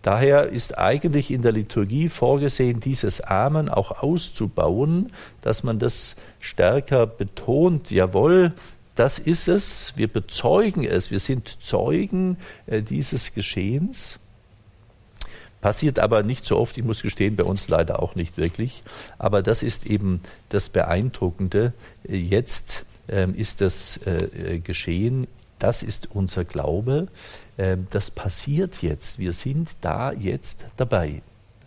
[0.01, 7.05] Daher ist eigentlich in der Liturgie vorgesehen, dieses Amen auch auszubauen, dass man das stärker
[7.05, 7.91] betont.
[7.91, 8.53] Jawohl,
[8.95, 14.19] das ist es, wir bezeugen es, wir sind Zeugen äh, dieses Geschehens.
[15.61, 18.83] Passiert aber nicht so oft, ich muss gestehen, bei uns leider auch nicht wirklich.
[19.17, 21.73] Aber das ist eben das Beeindruckende.
[22.07, 25.27] Äh, jetzt ähm, ist das äh, geschehen.
[25.59, 27.07] Das ist unser Glaube.
[27.57, 29.19] Ähm, das passiert jetzt.
[29.19, 31.21] Wir sind da jetzt dabei.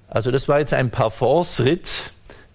[0.09, 2.11] Also das war jetzt ein Parforce-Ritt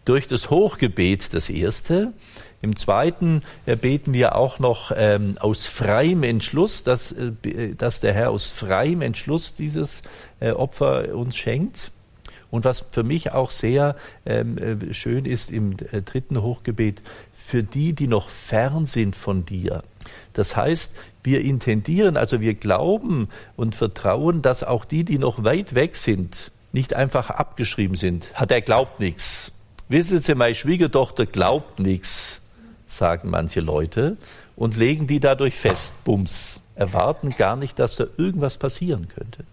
[0.06, 2.14] durch das Hochgebet, das erste.
[2.62, 7.99] Im zweiten äh, beten wir auch noch ähm, aus freiem Entschluss, dass, äh, äh, dass
[7.99, 10.04] der Herr aus freiem Entschluss dieses
[10.39, 11.91] äh, Opfer uns schenkt.
[12.51, 13.95] Und was für mich auch sehr
[14.26, 17.01] ähm, äh, schön ist im dritten Hochgebet,
[17.34, 19.82] für die, die noch fern sind von dir.
[20.34, 25.76] Das heißt, wir intendieren, also wir glauben und vertrauen, dass auch die, die noch weit
[25.76, 28.28] weg sind, nicht einfach abgeschrieben sind.
[28.36, 29.51] Hat er glaubt nichts.
[29.94, 32.41] Wissen Sie, meine Schwiegertochter glaubt nichts
[32.88, 34.18] sagen manche Leute,
[34.56, 39.44] und legen die dadurch fest, bums, erwarten gar nicht, dass da irgendwas passieren könnte.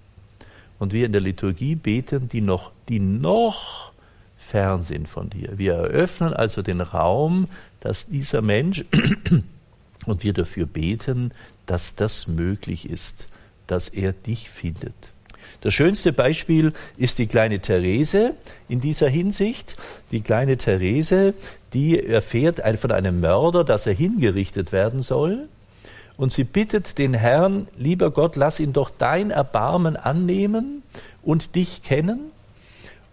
[0.78, 3.93] Und wir in der Liturgie beten, die noch, die noch
[4.36, 5.59] fern sind von dir.
[5.59, 7.49] Wir eröffnen also den Raum,
[7.80, 8.84] dass dieser Mensch
[10.07, 11.32] und wir dafür beten,
[11.66, 13.28] dass das möglich ist,
[13.66, 15.12] dass er dich findet.
[15.61, 18.34] Das schönste Beispiel ist die kleine Therese
[18.68, 19.76] in dieser Hinsicht.
[20.11, 21.34] Die kleine Therese,
[21.74, 25.48] die erfährt von einem Mörder, dass er hingerichtet werden soll.
[26.16, 30.82] Und sie bittet den Herrn, lieber Gott, lass ihn doch dein Erbarmen annehmen
[31.22, 32.30] und dich kennen.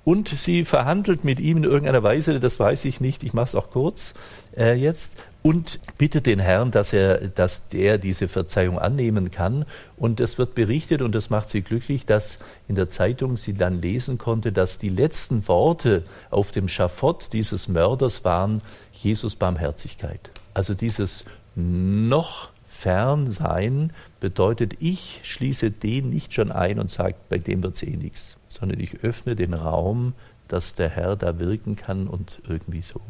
[0.03, 3.55] Und sie verhandelt mit ihm in irgendeiner Weise, das weiß ich nicht, ich mache es
[3.55, 4.13] auch kurz
[4.55, 9.65] äh, jetzt, und bittet den Herrn, dass er, dass der diese Verzeihung annehmen kann.
[9.95, 13.81] Und es wird berichtet, und das macht sie glücklich, dass in der Zeitung sie dann
[13.81, 18.61] lesen konnte, dass die letzten Worte auf dem Schafott dieses Mörders waren,
[18.91, 20.29] Jesus Barmherzigkeit.
[20.53, 21.23] Also dieses
[21.55, 27.75] noch fern sein bedeutet, ich schließe den nicht schon ein und sage, bei dem wird
[27.75, 30.13] es eh nichts, sondern ich öffne den Raum,
[30.47, 33.01] dass der Herr da wirken kann und irgendwie so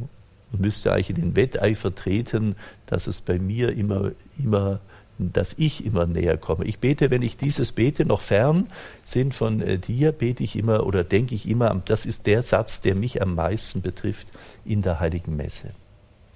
[0.51, 4.79] und müsste eigentlich in den Wetteifer treten, dass es bei mir immer, immer,
[5.19, 6.65] dass ich immer näher komme.
[6.65, 8.67] Ich bete, wenn ich dieses bete, noch fern
[9.03, 12.81] sind von äh, dir, bete ich immer oder denke ich immer, das ist der Satz,
[12.81, 14.27] der mich am meisten betrifft
[14.63, 15.71] in der heiligen Messe.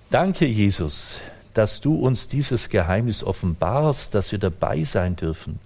[0.10, 1.22] Danke, Jesus,
[1.54, 5.60] dass du uns dieses Geheimnis offenbarst, dass wir dabei sein dürfen.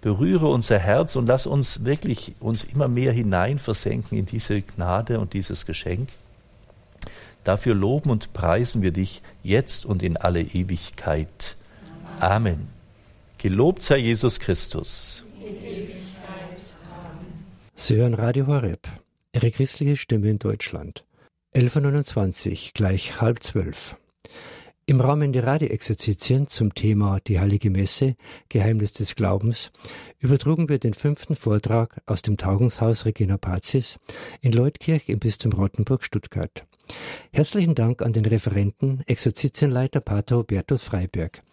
[0.00, 5.32] Berühre unser Herz und lass uns wirklich uns immer mehr hineinversenken in diese Gnade und
[5.32, 6.08] dieses Geschenk.
[7.44, 11.56] Dafür loben und preisen wir dich jetzt und in alle Ewigkeit.
[12.20, 12.68] Amen.
[13.38, 15.24] Gelobt sei Jesus Christus.
[17.74, 18.86] Sie hören Radio Horeb,
[19.32, 21.04] Ihre christliche Stimme in Deutschland.
[21.54, 23.96] 11.29, gleich halb zwölf.
[24.86, 28.16] Im Rahmen der Radioexerzitien zum Thema Die Heilige Messe,
[28.48, 29.70] Geheimnis des Glaubens,
[30.18, 33.98] übertrugen wir den fünften Vortrag aus dem Tagungshaus Regina Pazis
[34.40, 36.66] in Leutkirch im Bistum Rottenburg, Stuttgart.
[37.32, 41.40] Herzlichen Dank an den Referenten, Exerzitienleiter Pater Hubertus Freiberg.